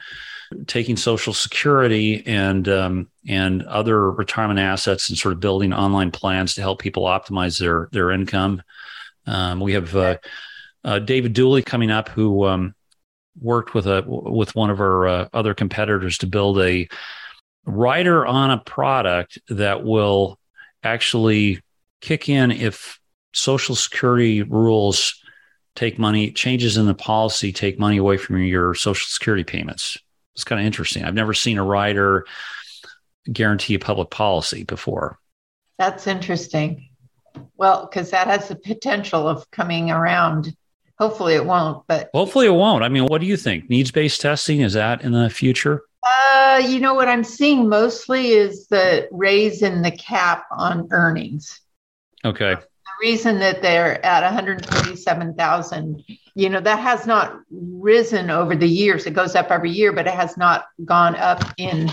taking 0.69 0.97
social 0.97 1.33
security 1.33 2.25
and 2.25 2.69
um, 2.69 3.11
and 3.27 3.65
other 3.65 4.13
retirement 4.13 4.61
assets 4.61 5.09
and 5.09 5.19
sort 5.19 5.33
of 5.33 5.41
building 5.41 5.73
online 5.73 6.13
plans 6.13 6.55
to 6.55 6.61
help 6.61 6.81
people 6.81 7.03
optimize 7.03 7.59
their 7.59 7.89
their 7.91 8.13
income. 8.13 8.63
Um, 9.27 9.59
we 9.59 9.73
have 9.73 9.97
uh, 9.97 10.19
uh, 10.85 11.01
david 11.01 11.33
dooley 11.33 11.61
coming 11.61 11.91
up 11.91 12.09
who 12.09 12.47
um, 12.47 12.73
worked 13.41 13.75
with 13.75 13.89
a 13.89 14.05
with 14.07 14.55
one 14.55 14.71
of 14.71 14.79
our 14.79 15.09
uh, 15.09 15.29
other 15.33 15.55
competitors 15.55 16.19
to 16.19 16.29
build 16.29 16.61
a 16.61 16.89
rider 17.65 18.25
on 18.25 18.53
a 18.53 18.59
product 18.59 19.41
that 19.49 19.83
will 19.83 20.39
actually 20.85 21.61
kick 22.01 22.29
in 22.29 22.53
if 22.53 23.01
social 23.33 23.75
security 23.75 24.45
rules 24.45 25.21
take 25.77 25.99
money, 25.99 26.33
changes 26.33 26.77
in 26.77 26.87
the 26.87 26.95
policy 26.95 27.53
take 27.53 27.79
money 27.79 27.99
away 27.99 28.17
from 28.17 28.43
your 28.43 28.75
social 28.75 29.07
security 29.07 29.45
payments. 29.45 29.97
It's 30.35 30.45
kind 30.45 30.61
of 30.61 30.67
interesting. 30.67 31.05
I've 31.05 31.15
never 31.15 31.35
seen 31.35 31.59
a 31.59 31.65
rider 31.65 32.27
guarantee 33.31 33.75
a 33.75 33.79
public 33.79 34.11
policy 34.11 34.65
before. 34.65 35.19
That's 35.79 36.07
interesting. 36.07 36.89
Well, 37.57 37.87
because 37.87 38.11
that 38.11 38.27
has 38.27 38.49
the 38.49 38.57
potential 38.57 39.29
of 39.29 39.49
coming 39.51 39.91
around. 39.91 40.57
Hopefully 40.99 41.35
it 41.35 41.45
won't, 41.45 41.87
but 41.87 42.09
hopefully 42.15 42.47
it 42.47 42.51
won't. 42.51 42.83
I 42.83 42.89
mean, 42.89 43.05
what 43.05 43.21
do 43.21 43.27
you 43.27 43.37
think? 43.37 43.69
Needs 43.69 43.91
based 43.91 44.23
testing 44.23 44.63
is 44.63 44.73
that 44.73 45.03
in 45.03 45.13
the 45.13 45.29
future? 45.29 45.83
Uh, 46.03 46.63
you 46.67 46.81
know 46.81 46.95
what 46.95 47.09
I'm 47.09 47.25
seeing 47.25 47.69
mostly 47.69 48.29
is 48.29 48.67
the 48.69 49.07
raise 49.11 49.61
in 49.61 49.83
the 49.83 49.91
cap 49.91 50.45
on 50.51 50.89
earnings. 50.91 51.61
Okay 52.25 52.57
reason 53.01 53.39
that 53.41 53.63
they're 53.63 54.05
at 54.05 54.23
147,000, 54.23 56.05
you 56.35 56.49
know, 56.49 56.61
that 56.61 56.79
has 56.79 57.07
not 57.07 57.41
risen 57.51 58.31
over 58.31 58.55
the 58.55 58.69
years. 58.69 59.07
It 59.07 59.15
goes 59.15 59.35
up 59.35 59.51
every 59.51 59.71
year, 59.71 59.93
but 59.93 60.07
it 60.07 60.15
has 60.15 60.37
not 60.37 60.67
gone 60.85 61.17
up 61.17 61.43
in 61.59 61.91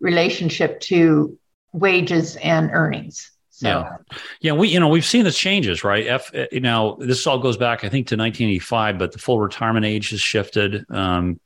relationship 0.00 0.80
to 0.80 1.38
wages 1.72 2.36
and 2.36 2.70
earnings. 2.72 3.30
So. 3.50 3.68
Yeah, 3.68 3.96
yeah, 4.40 4.52
we 4.52 4.68
you 4.68 4.80
know 4.80 4.88
we've 4.88 5.04
seen 5.04 5.22
the 5.24 5.30
changes, 5.30 5.84
right? 5.84 6.04
F, 6.06 6.32
you 6.50 6.58
know, 6.60 6.96
this 6.98 7.26
all 7.28 7.38
goes 7.38 7.56
back, 7.56 7.84
I 7.84 7.88
think, 7.88 8.08
to 8.08 8.16
1985, 8.16 8.98
but 8.98 9.12
the 9.12 9.18
full 9.18 9.38
retirement 9.38 9.86
age 9.86 10.10
has 10.10 10.20
shifted. 10.20 10.84
Um, 10.90 11.38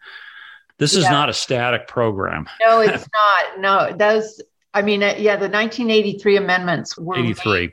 this 0.79 0.95
is 0.95 1.05
not 1.05 1.29
a 1.29 1.33
static 1.33 1.89
program. 1.89 2.47
No, 2.61 2.81
it's 2.81 3.07
not. 3.15 3.61
No, 3.61 3.97
those. 3.97 4.41
I 4.73 4.83
mean, 4.83 5.03
uh, 5.03 5.15
yeah, 5.19 5.37
the 5.37 5.49
1983 5.49 6.37
amendments 6.37 6.99
were 6.99 7.19
83. 7.19 7.73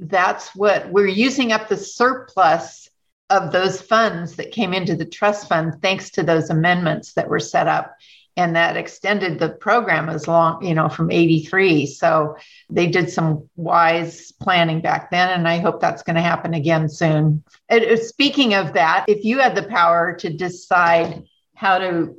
That's 0.00 0.54
what 0.54 0.90
we're 0.90 1.06
using 1.06 1.52
up 1.52 1.68
the 1.68 1.76
surplus 1.76 2.88
of 3.30 3.52
those 3.52 3.80
funds 3.80 4.36
that 4.36 4.52
came 4.52 4.72
into 4.72 4.96
the 4.96 5.04
trust 5.04 5.48
fund 5.48 5.82
thanks 5.82 6.10
to 6.10 6.22
those 6.22 6.50
amendments 6.50 7.12
that 7.14 7.28
were 7.28 7.40
set 7.40 7.68
up. 7.68 7.94
And 8.36 8.54
that 8.54 8.76
extended 8.76 9.38
the 9.38 9.48
program 9.48 10.08
as 10.08 10.28
long 10.28 10.64
you 10.64 10.72
know 10.72 10.88
from 10.88 11.10
83 11.10 11.86
so 11.86 12.36
they 12.70 12.86
did 12.86 13.10
some 13.10 13.50
wise 13.56 14.30
planning 14.30 14.80
back 14.80 15.10
then 15.10 15.30
and 15.30 15.48
i 15.48 15.58
hope 15.58 15.80
that's 15.80 16.04
going 16.04 16.14
to 16.14 16.22
happen 16.22 16.54
again 16.54 16.88
soon. 16.88 17.42
It, 17.68 17.90
uh, 17.90 18.00
speaking 18.00 18.54
of 18.54 18.74
that 18.74 19.06
if 19.08 19.24
you 19.24 19.40
had 19.40 19.56
the 19.56 19.64
power 19.64 20.14
to 20.20 20.32
decide 20.32 21.24
how 21.56 21.78
to 21.78 22.16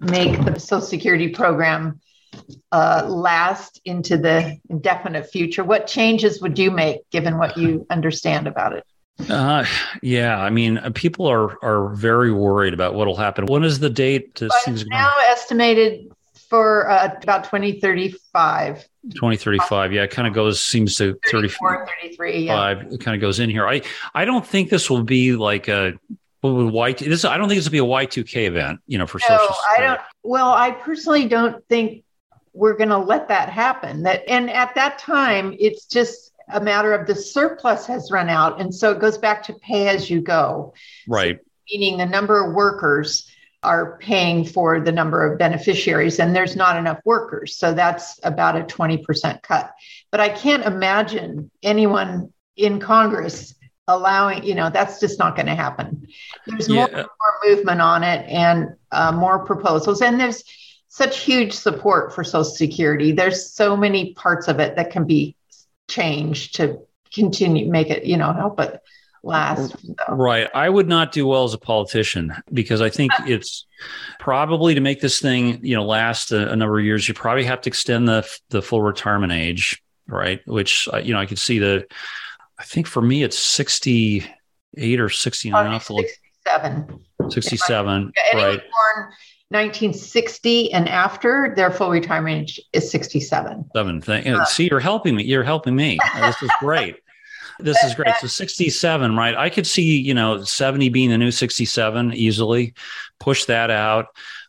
make 0.00 0.44
the 0.44 0.60
social 0.60 0.86
security 0.86 1.28
program 1.28 1.98
uh, 2.72 3.04
last 3.08 3.80
into 3.84 4.16
the 4.16 4.58
indefinite 4.68 5.30
future? 5.30 5.64
What 5.64 5.86
changes 5.86 6.40
would 6.40 6.58
you 6.58 6.70
make 6.70 7.08
given 7.10 7.38
what 7.38 7.56
you 7.56 7.86
understand 7.90 8.46
about 8.46 8.74
it? 8.74 8.84
Uh, 9.30 9.64
yeah, 10.02 10.38
I 10.38 10.50
mean, 10.50 10.78
uh, 10.78 10.90
people 10.94 11.26
are 11.26 11.56
are 11.64 11.94
very 11.94 12.32
worried 12.32 12.74
about 12.74 12.94
what 12.94 13.06
will 13.06 13.16
happen. 13.16 13.46
When 13.46 13.62
is 13.62 13.78
the 13.78 13.90
date? 13.90 14.34
To 14.36 14.50
things 14.64 14.84
now 14.86 15.12
going? 15.14 15.26
estimated 15.28 16.12
for 16.48 16.90
uh, 16.90 17.14
about 17.22 17.44
2035. 17.44 18.88
2035 19.10 19.92
yeah 19.92 20.02
it 20.02 20.10
kind 20.10 20.26
of 20.26 20.32
goes 20.32 20.62
seems 20.62 20.96
to 20.96 21.18
34 21.30 21.86
33 22.02 22.46
yeah. 22.46 22.70
it 22.90 23.00
kind 23.00 23.14
of 23.14 23.20
goes 23.20 23.38
in 23.38 23.50
here 23.50 23.68
i 23.68 23.82
i 24.14 24.24
don't 24.24 24.46
think 24.46 24.70
this 24.70 24.88
will 24.88 25.02
be 25.02 25.36
like 25.36 25.68
a 25.68 25.92
Y 26.44 26.92
this 26.92 27.24
I 27.24 27.38
don't 27.38 27.48
think 27.48 27.58
this 27.58 27.66
will 27.66 27.72
be 27.72 27.78
a 27.78 28.06
Y2K 28.06 28.46
event, 28.46 28.80
you 28.86 28.98
know, 28.98 29.06
for 29.06 29.18
no, 29.18 29.38
social. 29.38 29.56
I 29.76 29.80
don't. 29.80 30.00
Well, 30.22 30.50
I 30.50 30.72
personally 30.72 31.26
don't 31.26 31.66
think 31.68 32.03
we're 32.54 32.76
going 32.76 32.88
to 32.88 32.98
let 32.98 33.28
that 33.28 33.50
happen. 33.50 34.04
That 34.04 34.24
and 34.28 34.48
at 34.48 34.74
that 34.76 34.98
time 34.98 35.54
it's 35.58 35.84
just 35.86 36.32
a 36.48 36.60
matter 36.60 36.92
of 36.92 37.06
the 37.06 37.14
surplus 37.14 37.86
has 37.86 38.10
run 38.10 38.28
out 38.28 38.60
and 38.60 38.74
so 38.74 38.92
it 38.92 39.00
goes 39.00 39.18
back 39.18 39.42
to 39.44 39.54
pay 39.54 39.88
as 39.88 40.08
you 40.08 40.20
go. 40.20 40.72
Right. 41.08 41.38
So, 41.38 41.44
meaning 41.70 41.98
the 41.98 42.06
number 42.06 42.44
of 42.44 42.54
workers 42.54 43.28
are 43.62 43.96
paying 43.98 44.44
for 44.44 44.80
the 44.80 44.92
number 44.92 45.26
of 45.26 45.38
beneficiaries 45.38 46.20
and 46.20 46.36
there's 46.36 46.54
not 46.54 46.76
enough 46.76 47.00
workers 47.06 47.56
so 47.56 47.72
that's 47.72 48.20
about 48.22 48.56
a 48.56 48.64
20% 48.64 49.42
cut. 49.42 49.72
But 50.10 50.20
i 50.20 50.28
can't 50.28 50.64
imagine 50.64 51.50
anyone 51.62 52.32
in 52.56 52.78
congress 52.78 53.54
allowing 53.88 54.44
you 54.44 54.54
know 54.54 54.70
that's 54.70 55.00
just 55.00 55.18
not 55.18 55.36
going 55.36 55.46
to 55.46 55.54
happen. 55.54 56.06
There's 56.46 56.68
yeah. 56.68 56.86
more, 56.86 56.90
more, 56.90 57.56
movement 57.56 57.80
on 57.80 58.02
it 58.02 58.26
and 58.28 58.76
uh, 58.92 59.12
more 59.12 59.44
proposals 59.44 60.00
and 60.00 60.18
there's 60.18 60.44
such 60.94 61.18
huge 61.18 61.52
support 61.52 62.14
for 62.14 62.22
Social 62.22 62.44
Security. 62.44 63.10
There's 63.10 63.50
so 63.50 63.76
many 63.76 64.14
parts 64.14 64.46
of 64.46 64.60
it 64.60 64.76
that 64.76 64.92
can 64.92 65.04
be 65.04 65.34
changed 65.88 66.54
to 66.54 66.78
continue 67.12 67.68
make 67.68 67.90
it, 67.90 68.04
you 68.04 68.16
know, 68.16 68.32
help 68.32 68.60
it 68.60 68.80
last. 69.24 69.74
So. 69.76 70.14
Right. 70.14 70.48
I 70.54 70.68
would 70.68 70.86
not 70.86 71.10
do 71.10 71.26
well 71.26 71.42
as 71.42 71.52
a 71.52 71.58
politician 71.58 72.32
because 72.52 72.80
I 72.80 72.90
think 72.90 73.10
it's 73.26 73.66
probably 74.20 74.76
to 74.76 74.80
make 74.80 75.00
this 75.00 75.18
thing, 75.18 75.58
you 75.64 75.74
know, 75.74 75.84
last 75.84 76.30
a, 76.30 76.52
a, 76.52 76.54
number 76.54 76.78
of 76.78 76.84
years. 76.84 77.08
You 77.08 77.14
probably 77.14 77.42
have 77.42 77.62
to 77.62 77.70
extend 77.70 78.06
the 78.06 78.24
the 78.50 78.62
full 78.62 78.80
retirement 78.80 79.32
age, 79.32 79.82
right? 80.06 80.46
Which 80.46 80.88
uh, 80.92 80.98
you 80.98 81.12
know, 81.12 81.18
I 81.18 81.26
could 81.26 81.40
see 81.40 81.58
the. 81.58 81.88
I 82.56 82.62
think 82.62 82.86
for 82.86 83.02
me, 83.02 83.24
it's 83.24 83.36
sixty 83.36 84.24
eight 84.76 85.00
or 85.00 85.08
sixty 85.08 85.50
nine. 85.50 85.80
Sixty 85.80 86.06
seven. 86.46 87.04
Sixty 87.30 87.56
seven. 87.56 88.12
Right. 88.32 88.60
Born 88.60 89.12
1960 89.50 90.72
and 90.72 90.88
after, 90.88 91.52
their 91.56 91.70
full 91.70 91.90
retirement 91.90 92.42
age 92.42 92.60
is 92.72 92.90
67. 92.90 93.70
Seven. 93.74 94.00
Thing. 94.00 94.26
Uh, 94.28 94.44
See, 94.44 94.68
you're 94.68 94.80
helping 94.80 95.16
me. 95.16 95.24
You're 95.24 95.44
helping 95.44 95.76
me. 95.76 95.98
this 96.20 96.42
is 96.42 96.50
great. 96.60 96.96
This 97.60 97.82
is 97.84 97.94
great. 97.94 98.14
So 98.20 98.26
67, 98.26 99.16
right? 99.16 99.36
I 99.36 99.48
could 99.50 99.66
see, 99.66 100.00
you 100.00 100.14
know, 100.14 100.42
70 100.42 100.88
being 100.88 101.10
the 101.10 101.18
new 101.18 101.30
67 101.30 102.12
easily. 102.14 102.74
Push 103.20 103.44
that 103.44 103.70
out. 103.70 104.06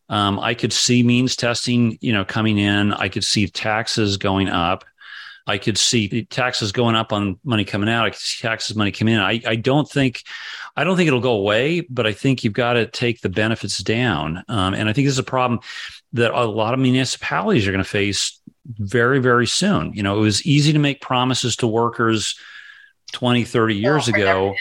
Um, 0.10 0.40
I 0.40 0.54
could 0.54 0.74
see 0.74 1.04
means 1.04 1.36
testing, 1.36 1.98
you 2.02 2.14
know, 2.14 2.26
coming 2.26 2.58
in. 2.58 2.94
I 2.94 3.10
could 3.10 3.24
see 3.24 3.48
taxes 3.48 4.18
going 4.18 4.50
up. 4.50 4.86
I 5.48 5.58
could 5.58 5.78
see 5.78 6.26
taxes 6.26 6.72
going 6.72 6.96
up 6.96 7.14
on 7.14 7.40
money 7.44 7.66
coming 7.66 7.90
out. 7.90 8.06
I 8.06 8.10
could 8.10 8.20
see 8.20 8.42
taxes 8.42 8.76
money 8.76 8.92
coming 8.92 9.14
in. 9.14 9.20
I, 9.20 9.42
I 9.46 9.56
don't 9.56 9.90
think, 9.90 10.24
I 10.76 10.84
don't 10.84 10.98
think 10.98 11.08
it'll 11.08 11.22
go 11.22 11.34
away, 11.34 11.82
but 11.82 12.06
I 12.06 12.12
think 12.12 12.44
you've 12.44 12.54
got 12.54 12.74
to 12.74 12.86
take 12.86 13.22
the 13.22 13.30
benefits 13.30 13.78
down. 13.80 14.44
Um, 14.50 14.74
and 14.74 14.90
I 14.90 14.94
think 14.94 15.06
this 15.06 15.14
is 15.14 15.20
a 15.20 15.24
problem 15.24 15.62
that 16.14 16.34
a 16.34 16.46
lot 16.46 16.74
of 16.74 16.80
municipalities 16.80 17.68
are 17.68 17.72
going 17.72 17.84
to 17.84 17.90
face 17.90 18.40
very, 18.66 19.20
very 19.20 19.48
soon. 19.48 19.94
You 19.94 20.04
know, 20.04 20.18
it 20.18 20.22
was 20.22 20.46
easy 20.46 20.74
to 20.74 20.80
make 20.80 21.02
promises 21.02 21.56
to 21.58 21.68
workers 21.68 22.38
20, 23.14 23.46
30 23.46 23.76
years 23.76 24.08
ago. 24.08 24.54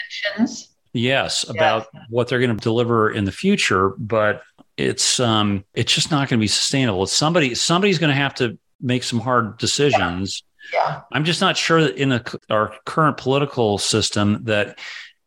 Yes, 0.93 1.43
about 1.49 1.87
yes. 1.93 2.03
what 2.09 2.29
they're 2.29 2.39
going 2.39 2.55
to 2.55 2.63
deliver 2.63 3.11
in 3.11 3.25
the 3.25 3.31
future, 3.31 3.89
but 3.97 4.43
it's 4.77 5.19
um 5.19 5.65
it's 5.73 5.93
just 5.93 6.09
not 6.09 6.29
going 6.29 6.39
to 6.39 6.43
be 6.43 6.47
sustainable. 6.47 7.03
It's 7.03 7.11
somebody 7.11 7.53
somebody's 7.53 7.99
going 7.99 8.11
to 8.11 8.15
have 8.15 8.33
to 8.35 8.57
make 8.79 9.03
some 9.03 9.19
hard 9.19 9.57
decisions. 9.57 10.43
Yeah. 10.71 10.79
yeah. 10.87 11.01
I'm 11.11 11.25
just 11.25 11.41
not 11.41 11.57
sure 11.57 11.81
that 11.81 11.97
in 11.97 12.09
the, 12.09 12.39
our 12.49 12.73
current 12.85 13.17
political 13.17 13.77
system 13.77 14.45
that 14.45 14.79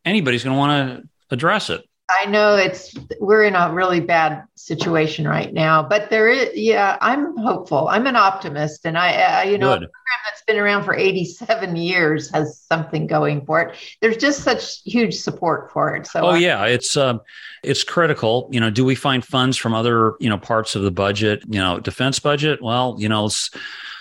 anybody's 0.08 0.44
going 0.44 0.54
to 0.54 0.58
want 0.58 1.02
to 1.02 1.08
address 1.30 1.70
it. 1.70 1.84
I 2.10 2.24
know 2.24 2.56
it's 2.56 2.94
we're 3.20 3.44
in 3.44 3.54
a 3.54 3.70
really 3.72 4.00
bad 4.00 4.44
situation 4.54 5.28
right 5.28 5.52
now, 5.52 5.82
but 5.82 6.08
there 6.08 6.30
is 6.30 6.50
yeah, 6.54 6.96
I'm 7.02 7.36
hopeful. 7.36 7.88
I'm 7.88 8.06
an 8.06 8.16
optimist 8.16 8.86
and 8.86 8.96
I, 8.96 9.12
I 9.12 9.42
you 9.42 9.58
know, 9.58 9.74
Good. 9.74 9.84
a 9.84 9.88
program 9.88 10.20
that's 10.24 10.42
been 10.46 10.56
around 10.56 10.84
for 10.84 10.94
87 10.94 11.76
years 11.76 12.30
has 12.30 12.58
something 12.58 13.06
going 13.06 13.44
for 13.44 13.60
it. 13.60 13.76
There's 14.00 14.16
just 14.16 14.42
such 14.42 14.80
huge 14.84 15.16
support 15.16 15.70
for 15.70 15.94
it. 15.96 16.06
So 16.06 16.22
Oh 16.22 16.30
I'm, 16.30 16.40
yeah, 16.40 16.64
it's 16.64 16.96
um 16.96 17.20
it's 17.62 17.84
critical. 17.84 18.48
You 18.50 18.60
know, 18.60 18.70
do 18.70 18.86
we 18.86 18.94
find 18.94 19.22
funds 19.22 19.58
from 19.58 19.74
other, 19.74 20.14
you 20.18 20.30
know, 20.30 20.38
parts 20.38 20.74
of 20.74 20.82
the 20.82 20.90
budget, 20.90 21.42
you 21.46 21.60
know, 21.60 21.78
defense 21.78 22.18
budget? 22.18 22.62
Well, 22.62 22.96
you 22.98 23.10
know, 23.10 23.26
it's 23.26 23.50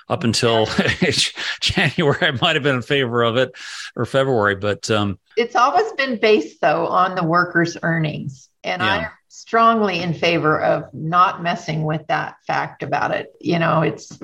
up 0.09 0.23
until 0.23 0.65
January, 1.61 2.17
I 2.21 2.31
might 2.41 2.55
have 2.55 2.63
been 2.63 2.75
in 2.75 2.81
favor 2.81 3.23
of 3.23 3.37
it 3.37 3.55
or 3.95 4.05
February, 4.05 4.55
but 4.55 4.89
um, 4.89 5.19
it's 5.35 5.55
always 5.55 5.91
been 5.93 6.19
based 6.19 6.61
though 6.61 6.87
on 6.87 7.15
the 7.15 7.23
workers' 7.23 7.77
earnings, 7.83 8.49
and 8.63 8.81
yeah. 8.81 8.91
I'm 8.91 9.07
strongly 9.27 10.01
in 10.01 10.13
favor 10.13 10.59
of 10.61 10.93
not 10.93 11.43
messing 11.43 11.83
with 11.83 12.05
that 12.07 12.37
fact 12.45 12.83
about 12.83 13.11
it. 13.11 13.33
You 13.39 13.59
know, 13.59 13.81
it's 13.81 14.17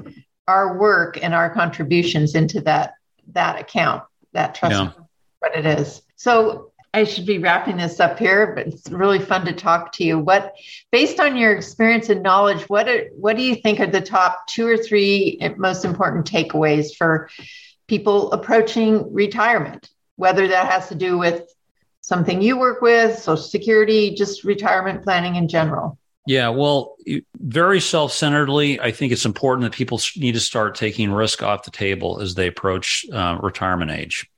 our 0.48 0.78
work 0.78 1.22
and 1.22 1.34
our 1.34 1.50
contributions 1.50 2.36
into 2.36 2.62
that 2.62 2.93
that 3.34 3.60
account, 3.60 4.04
that 4.34 4.56
trust, 4.56 4.76
yeah. 4.76 4.91
what 5.39 5.56
it 5.56 5.65
is. 5.65 6.02
So 6.15 6.73
I 6.93 7.06
should 7.06 7.25
be 7.25 7.39
wrapping 7.39 7.77
this 7.77 7.99
up 7.99 8.19
here, 8.19 8.53
but 8.56 8.67
it's 8.67 8.89
really 8.91 9.17
fun 9.17 9.45
to 9.45 9.53
talk 9.53 9.93
to 9.93 10.03
you. 10.03 10.19
What, 10.19 10.53
based 10.91 11.19
on 11.19 11.36
your 11.36 11.51
experience 11.51 12.10
and 12.10 12.21
knowledge, 12.21 12.69
what 12.69 12.88
are, 12.88 13.06
what 13.15 13.36
do 13.36 13.41
you 13.41 13.56
think 13.56 13.79
are 13.79 13.88
the 13.88 13.99
top 13.99 14.45
two 14.47 14.67
or 14.67 14.77
three 14.77 15.39
most 15.58 15.86
important 15.86 16.29
takeaways 16.29 16.95
for 16.95 17.29
people 17.88 18.32
approaching 18.32 19.12
retirement? 19.12 19.89
Whether 20.17 20.49
that 20.49 20.71
has 20.71 20.89
to 20.89 20.95
do 20.95 21.17
with 21.17 21.51
something 22.01 22.41
you 22.43 22.60
work 22.60 22.82
with, 22.82 23.17
Social 23.17 23.38
Security, 23.38 24.13
just 24.13 24.43
retirement 24.43 25.03
planning 25.03 25.36
in 25.36 25.47
general. 25.47 25.97
Yeah, 26.26 26.50
well, 26.50 26.96
very 27.38 27.82
self 27.82 28.14
centeredly, 28.14 28.80
I 28.80 28.92
think 28.92 29.12
it's 29.12 29.26
important 29.26 29.64
that 29.64 29.76
people 29.76 30.00
need 30.16 30.34
to 30.34 30.40
start 30.40 30.76
taking 30.76 31.12
risk 31.12 31.44
off 31.44 31.64
the 31.64 31.72
table 31.72 32.22
as 32.22 32.36
they 32.36 32.48
approach 32.48 33.06
uh, 33.12 33.38
retirement 33.42 33.92
age. 33.92 34.30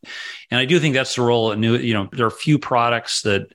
And 0.50 0.60
I 0.60 0.66
do 0.66 0.80
think 0.80 0.96
that's 0.96 1.16
the 1.16 1.22
role. 1.22 1.52
Of 1.52 1.60
new, 1.60 1.76
you 1.78 1.94
know, 1.94 2.10
there 2.12 2.26
are 2.26 2.32
few 2.32 2.58
products 2.58 3.22
that 3.22 3.54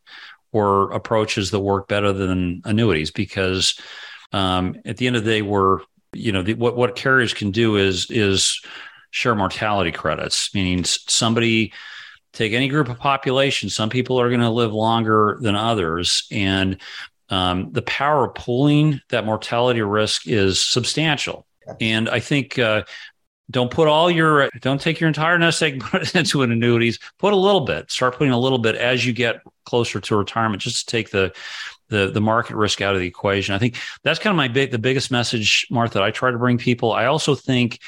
or 0.53 0.93
approaches 0.93 1.51
that 1.51 1.61
work 1.61 1.88
better 1.88 2.12
than 2.12 2.62
annuities 2.64 3.11
because 3.11 3.81
um, 4.33 4.77
at 4.85 4.97
the 4.97 5.07
end 5.07 5.16
of 5.16 5.25
the 5.25 5.31
day, 5.31 5.43
we're 5.43 5.81
you 6.12 6.33
know 6.33 6.43
the, 6.43 6.55
what 6.55 6.77
what 6.77 6.97
carriers 6.97 7.35
can 7.35 7.51
do 7.51 7.77
is 7.77 8.11
is 8.11 8.61
share 9.11 9.35
mortality 9.35 9.90
credits, 9.90 10.55
meaning 10.55 10.85
somebody 10.85 11.73
take 12.33 12.53
any 12.53 12.69
group 12.69 12.88
of 12.88 12.99
population. 12.99 13.69
Some 13.69 13.90
people 13.90 14.21
are 14.21 14.29
going 14.29 14.40
to 14.40 14.51
live 14.51 14.73
longer 14.73 15.38
than 15.40 15.57
others, 15.57 16.27
and 16.31 16.77
um, 17.31 17.73
the 17.73 17.83
power 17.83 18.27
of 18.27 18.35
pooling 18.35 19.01
that 19.09 19.25
mortality 19.25 19.83
risk 19.83 20.27
is 20.27 20.61
substantial. 20.61 21.47
And 21.81 22.09
I 22.09 22.19
think 22.19 22.59
uh, 22.59 22.83
don't 23.51 23.71
put 23.71 23.87
all 23.88 24.11
your 24.11 24.51
don't 24.61 24.81
take 24.81 25.01
your 25.01 25.09
entire 25.09 25.38
nest 25.38 25.62
egg 25.62 25.81
put 25.81 26.03
it 26.09 26.16
into 26.16 26.43
an 26.43 26.51
annuities. 26.51 26.99
Put 27.19 27.33
a 27.33 27.37
little 27.37 27.61
bit. 27.61 27.90
Start 27.90 28.16
putting 28.16 28.33
a 28.33 28.38
little 28.38 28.59
bit 28.59 28.75
as 28.75 29.07
you 29.07 29.12
get 29.12 29.40
closer 29.64 30.01
to 30.01 30.16
retirement, 30.16 30.62
just 30.62 30.81
to 30.81 30.87
take 30.87 31.11
the 31.11 31.33
the 31.88 32.11
the 32.11 32.21
market 32.21 32.57
risk 32.57 32.81
out 32.81 32.95
of 32.95 33.01
the 33.01 33.07
equation. 33.07 33.55
I 33.55 33.59
think 33.59 33.77
that's 34.03 34.19
kind 34.19 34.33
of 34.33 34.37
my 34.37 34.49
big 34.49 34.73
the 34.73 34.79
biggest 34.79 35.11
message, 35.11 35.66
Martha. 35.71 36.03
I 36.03 36.11
try 36.11 36.31
to 36.31 36.38
bring 36.38 36.59
people. 36.59 36.93
I 36.93 37.07
also 37.07 37.35
think 37.37 37.81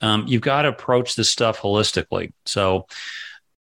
um, 0.00 0.26
you've 0.28 0.42
got 0.42 0.62
to 0.62 0.68
approach 0.68 1.16
this 1.16 1.30
stuff 1.30 1.58
holistically. 1.58 2.32
So, 2.46 2.86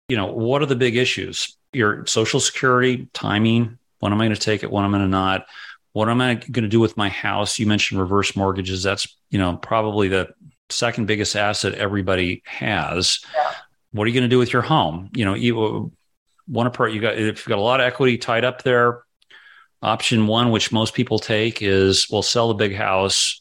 you 0.08 0.16
know, 0.16 0.26
what 0.26 0.62
are 0.62 0.66
the 0.66 0.76
big 0.76 0.96
issues? 0.96 1.56
Your 1.72 2.06
social 2.06 2.40
security, 2.40 3.08
timing, 3.12 3.78
when 4.00 4.12
am 4.12 4.20
I 4.20 4.24
going 4.26 4.34
to 4.34 4.40
take 4.40 4.62
it? 4.62 4.70
When 4.70 4.84
am 4.84 4.94
I 4.94 4.98
going 4.98 5.10
to 5.10 5.16
not? 5.16 5.46
What 5.92 6.08
am 6.08 6.20
I 6.20 6.34
going 6.34 6.64
to 6.64 6.68
do 6.68 6.80
with 6.80 6.96
my 6.96 7.08
house? 7.08 7.58
You 7.58 7.66
mentioned 7.66 8.00
reverse 8.00 8.36
mortgages. 8.36 8.82
That's 8.82 9.08
you 9.30 9.38
know 9.38 9.56
probably 9.56 10.08
the 10.08 10.28
second 10.68 11.06
biggest 11.06 11.36
asset 11.36 11.74
everybody 11.74 12.42
has. 12.44 13.20
Yeah. 13.34 13.52
What 13.92 14.04
are 14.04 14.08
you 14.08 14.14
going 14.14 14.28
to 14.28 14.34
do 14.34 14.38
with 14.38 14.52
your 14.52 14.62
home? 14.62 15.10
You 15.14 15.24
know, 15.24 15.34
you 15.34 15.92
one 16.46 16.66
apart. 16.66 16.92
You 16.92 17.00
got 17.00 17.16
if 17.16 17.38
you've 17.38 17.46
got 17.46 17.58
a 17.58 17.62
lot 17.62 17.80
of 17.80 17.86
equity 17.86 18.18
tied 18.18 18.44
up 18.44 18.62
there. 18.62 19.02
Option 19.82 20.26
one, 20.26 20.50
which 20.50 20.72
most 20.72 20.94
people 20.94 21.18
take, 21.18 21.62
is 21.62 22.08
we'll 22.10 22.22
sell 22.22 22.48
the 22.48 22.54
big 22.54 22.74
house, 22.74 23.40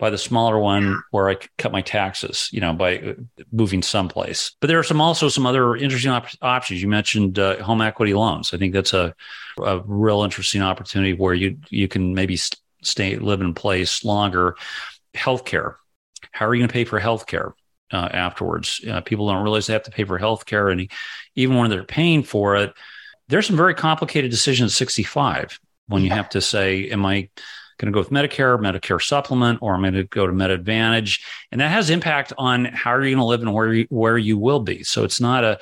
buy 0.00 0.10
the 0.10 0.18
smaller 0.18 0.58
one 0.58 1.00
where 1.10 1.28
I 1.28 1.36
cut 1.58 1.72
my 1.72 1.82
taxes, 1.82 2.48
you 2.52 2.60
know, 2.60 2.72
by 2.72 3.14
moving 3.52 3.82
someplace. 3.82 4.56
But 4.60 4.68
there 4.68 4.78
are 4.78 4.84
some 4.84 5.00
also 5.00 5.28
some 5.28 5.46
other 5.46 5.76
interesting 5.76 6.10
op- 6.10 6.28
options. 6.40 6.80
You 6.82 6.88
mentioned 6.88 7.38
uh, 7.38 7.62
home 7.62 7.82
equity 7.82 8.14
loans. 8.14 8.52
I 8.54 8.56
think 8.56 8.72
that's 8.72 8.94
a, 8.94 9.14
a 9.62 9.80
real 9.84 10.22
interesting 10.22 10.62
opportunity 10.62 11.12
where 11.12 11.34
you 11.34 11.58
you 11.68 11.86
can 11.86 12.14
maybe 12.14 12.38
stay 12.82 13.16
live 13.16 13.42
in 13.42 13.54
place 13.54 14.02
longer. 14.04 14.56
Healthcare. 15.14 15.74
How 16.32 16.46
are 16.46 16.54
you 16.54 16.60
going 16.60 16.68
to 16.68 16.72
pay 16.72 16.84
for 16.84 16.98
healthcare 16.98 17.52
uh, 17.92 18.08
afterwards? 18.12 18.80
Uh, 18.88 19.02
people 19.02 19.28
don't 19.28 19.42
realize 19.42 19.66
they 19.66 19.74
have 19.74 19.82
to 19.82 19.90
pay 19.90 20.04
for 20.04 20.18
healthcare, 20.18 20.72
and 20.72 20.90
even 21.34 21.56
when 21.56 21.68
they're 21.68 21.84
paying 21.84 22.22
for 22.22 22.56
it, 22.56 22.72
there's 23.28 23.46
some 23.46 23.56
very 23.56 23.74
complicated 23.74 24.30
decisions 24.30 24.72
at 24.72 24.76
65 24.76 25.60
when 25.88 26.02
you 26.02 26.10
have 26.10 26.30
to 26.30 26.40
say, 26.40 26.88
"Am 26.88 27.04
I?" 27.04 27.28
Going 27.80 27.92
to 27.92 27.96
go 27.96 28.00
with 28.00 28.10
Medicare, 28.10 28.58
Medicare 28.58 29.02
supplement, 29.02 29.58
or 29.62 29.74
I'm 29.74 29.80
going 29.80 29.94
to 29.94 30.04
go 30.04 30.26
to 30.26 30.32
Med 30.32 30.50
Advantage, 30.50 31.24
and 31.50 31.60
that 31.60 31.70
has 31.70 31.90
impact 31.90 32.32
on 32.38 32.66
how 32.66 32.92
you're 32.92 33.02
going 33.02 33.16
to 33.16 33.24
live 33.24 33.40
and 33.40 33.54
where 33.54 33.72
you, 33.72 33.86
where 33.88 34.18
you 34.18 34.38
will 34.38 34.60
be. 34.60 34.84
So 34.84 35.04
it's 35.04 35.20
not 35.20 35.44
a 35.44 35.58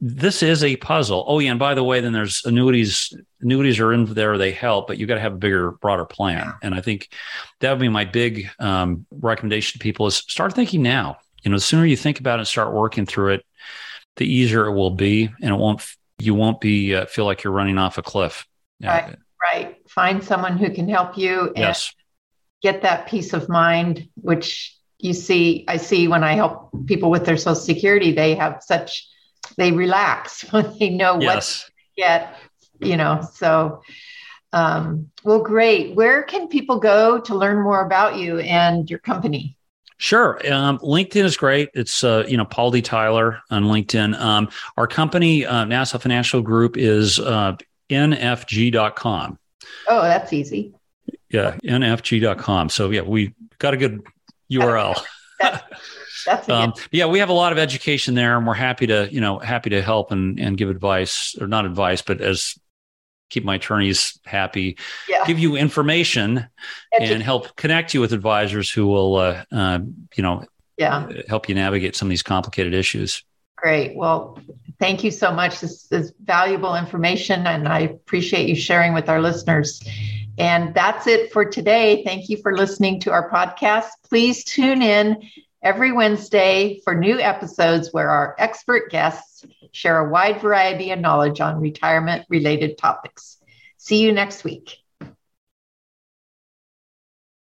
this 0.00 0.42
is 0.42 0.62
a 0.62 0.76
puzzle. 0.76 1.24
Oh 1.26 1.38
yeah, 1.38 1.52
and 1.52 1.58
by 1.58 1.74
the 1.74 1.84
way, 1.84 2.00
then 2.00 2.12
there's 2.12 2.44
annuities. 2.44 3.14
Annuities 3.40 3.80
are 3.80 3.92
in 3.92 4.04
there; 4.12 4.36
they 4.36 4.52
help, 4.52 4.88
but 4.88 4.98
you 4.98 5.06
got 5.06 5.14
to 5.14 5.20
have 5.20 5.34
a 5.34 5.38
bigger, 5.38 5.70
broader 5.70 6.04
plan. 6.04 6.52
And 6.62 6.74
I 6.74 6.80
think 6.80 7.08
that 7.60 7.70
would 7.70 7.80
be 7.80 7.88
my 7.88 8.04
big 8.04 8.50
um, 8.58 9.06
recommendation 9.10 9.78
to 9.78 9.82
people: 9.82 10.06
is 10.06 10.16
start 10.16 10.52
thinking 10.52 10.82
now. 10.82 11.18
You 11.42 11.50
know, 11.50 11.56
the 11.56 11.62
sooner 11.62 11.86
you 11.86 11.96
think 11.96 12.20
about 12.20 12.38
it, 12.38 12.40
and 12.40 12.48
start 12.48 12.74
working 12.74 13.06
through 13.06 13.34
it, 13.34 13.46
the 14.16 14.30
easier 14.30 14.66
it 14.66 14.74
will 14.74 14.90
be, 14.90 15.30
and 15.40 15.50
it 15.50 15.56
won't. 15.56 15.82
You 16.18 16.34
won't 16.34 16.60
be 16.60 16.94
uh, 16.94 17.06
feel 17.06 17.24
like 17.24 17.44
you're 17.44 17.52
running 17.52 17.78
off 17.78 17.98
a 17.98 18.02
cliff. 18.02 18.46
Right 18.82 19.16
right 19.42 19.75
find 19.96 20.22
someone 20.22 20.58
who 20.58 20.70
can 20.70 20.88
help 20.88 21.18
you 21.18 21.46
and 21.48 21.58
yes. 21.58 21.92
get 22.62 22.82
that 22.82 23.08
peace 23.08 23.32
of 23.32 23.48
mind 23.48 24.08
which 24.14 24.76
you 24.98 25.12
see 25.12 25.64
i 25.66 25.76
see 25.76 26.06
when 26.06 26.22
i 26.22 26.34
help 26.34 26.70
people 26.86 27.10
with 27.10 27.24
their 27.24 27.36
social 27.36 27.56
security 27.56 28.12
they 28.12 28.34
have 28.36 28.62
such 28.62 29.08
they 29.56 29.72
relax 29.72 30.42
when 30.52 30.78
they 30.78 30.90
know 30.90 31.18
yes. 31.20 31.64
what 31.64 31.70
get 31.96 32.36
you 32.80 32.96
know 32.96 33.26
so 33.34 33.82
um, 34.52 35.10
well 35.24 35.40
great 35.40 35.94
where 35.96 36.22
can 36.22 36.46
people 36.46 36.78
go 36.78 37.18
to 37.18 37.34
learn 37.34 37.60
more 37.62 37.84
about 37.84 38.16
you 38.16 38.38
and 38.38 38.88
your 38.88 39.00
company 39.00 39.54
Sure. 39.98 40.38
Um, 40.52 40.78
LinkedIn 40.80 41.24
is 41.24 41.38
great. 41.38 41.70
It's, 41.72 42.04
uh, 42.04 42.26
you 42.28 42.36
know, 42.36 42.44
Paul 42.44 42.70
D. 42.70 42.82
Tyler 42.82 43.40
on 43.48 43.64
LinkedIn. 43.64 44.14
Um, 44.20 44.50
our 44.76 44.86
company, 44.86 45.46
uh, 45.46 45.64
Nassau 45.64 45.96
Financial 45.96 46.42
Group, 46.42 46.76
is 46.76 47.18
uh, 47.18 47.56
nfg.com. 47.88 49.38
Oh, 49.88 50.02
that's 50.02 50.32
easy. 50.32 50.74
Yeah, 51.30 51.56
nfg.com. 51.64 52.68
So 52.68 52.90
yeah, 52.90 53.02
we 53.02 53.34
got 53.58 53.74
a 53.74 53.76
good 53.76 54.02
URL. 54.50 55.00
that's, 55.40 56.24
that's 56.24 56.48
um, 56.48 56.72
yeah, 56.90 57.06
we 57.06 57.18
have 57.18 57.28
a 57.28 57.34
lot 57.34 57.52
of 57.52 57.58
education 57.58 58.14
there, 58.14 58.36
and 58.36 58.46
we're 58.46 58.54
happy 58.54 58.86
to 58.86 59.08
you 59.10 59.20
know 59.20 59.38
happy 59.38 59.70
to 59.70 59.82
help 59.82 60.12
and 60.12 60.38
and 60.38 60.56
give 60.56 60.70
advice 60.70 61.36
or 61.40 61.46
not 61.46 61.64
advice, 61.66 62.02
but 62.02 62.20
as 62.20 62.58
keep 63.28 63.44
my 63.44 63.56
attorneys 63.56 64.18
happy, 64.24 64.78
Yeah. 65.08 65.24
give 65.26 65.38
you 65.38 65.56
information, 65.56 66.46
and 67.00 67.22
help 67.22 67.56
connect 67.56 67.92
you 67.92 68.00
with 68.00 68.12
advisors 68.12 68.70
who 68.70 68.86
will, 68.86 69.16
uh, 69.16 69.44
uh, 69.50 69.80
you 70.16 70.22
know, 70.22 70.44
yeah. 70.76 71.10
help 71.28 71.48
you 71.48 71.54
navigate 71.54 71.96
some 71.96 72.06
of 72.06 72.10
these 72.10 72.22
complicated 72.22 72.72
issues. 72.72 73.24
Great. 73.56 73.96
Well, 73.96 74.38
thank 74.78 75.04
you 75.04 75.10
so 75.10 75.32
much. 75.32 75.60
This 75.60 75.90
is 75.90 76.12
valuable 76.22 76.76
information, 76.76 77.46
and 77.46 77.68
I 77.68 77.80
appreciate 77.80 78.48
you 78.48 78.56
sharing 78.56 78.94
with 78.94 79.08
our 79.08 79.20
listeners. 79.20 79.82
And 80.38 80.74
that's 80.74 81.06
it 81.06 81.32
for 81.32 81.44
today. 81.44 82.04
Thank 82.04 82.28
you 82.28 82.36
for 82.36 82.56
listening 82.56 83.00
to 83.00 83.10
our 83.10 83.30
podcast. 83.30 83.88
Please 84.08 84.44
tune 84.44 84.82
in 84.82 85.22
every 85.62 85.92
Wednesday 85.92 86.80
for 86.84 86.94
new 86.94 87.18
episodes 87.18 87.92
where 87.92 88.10
our 88.10 88.36
expert 88.38 88.90
guests 88.90 89.44
share 89.72 89.98
a 89.98 90.10
wide 90.10 90.40
variety 90.40 90.90
of 90.90 91.00
knowledge 91.00 91.40
on 91.40 91.60
retirement 91.60 92.26
related 92.28 92.78
topics. 92.78 93.38
See 93.78 94.00
you 94.02 94.12
next 94.12 94.44
week. 94.44 94.76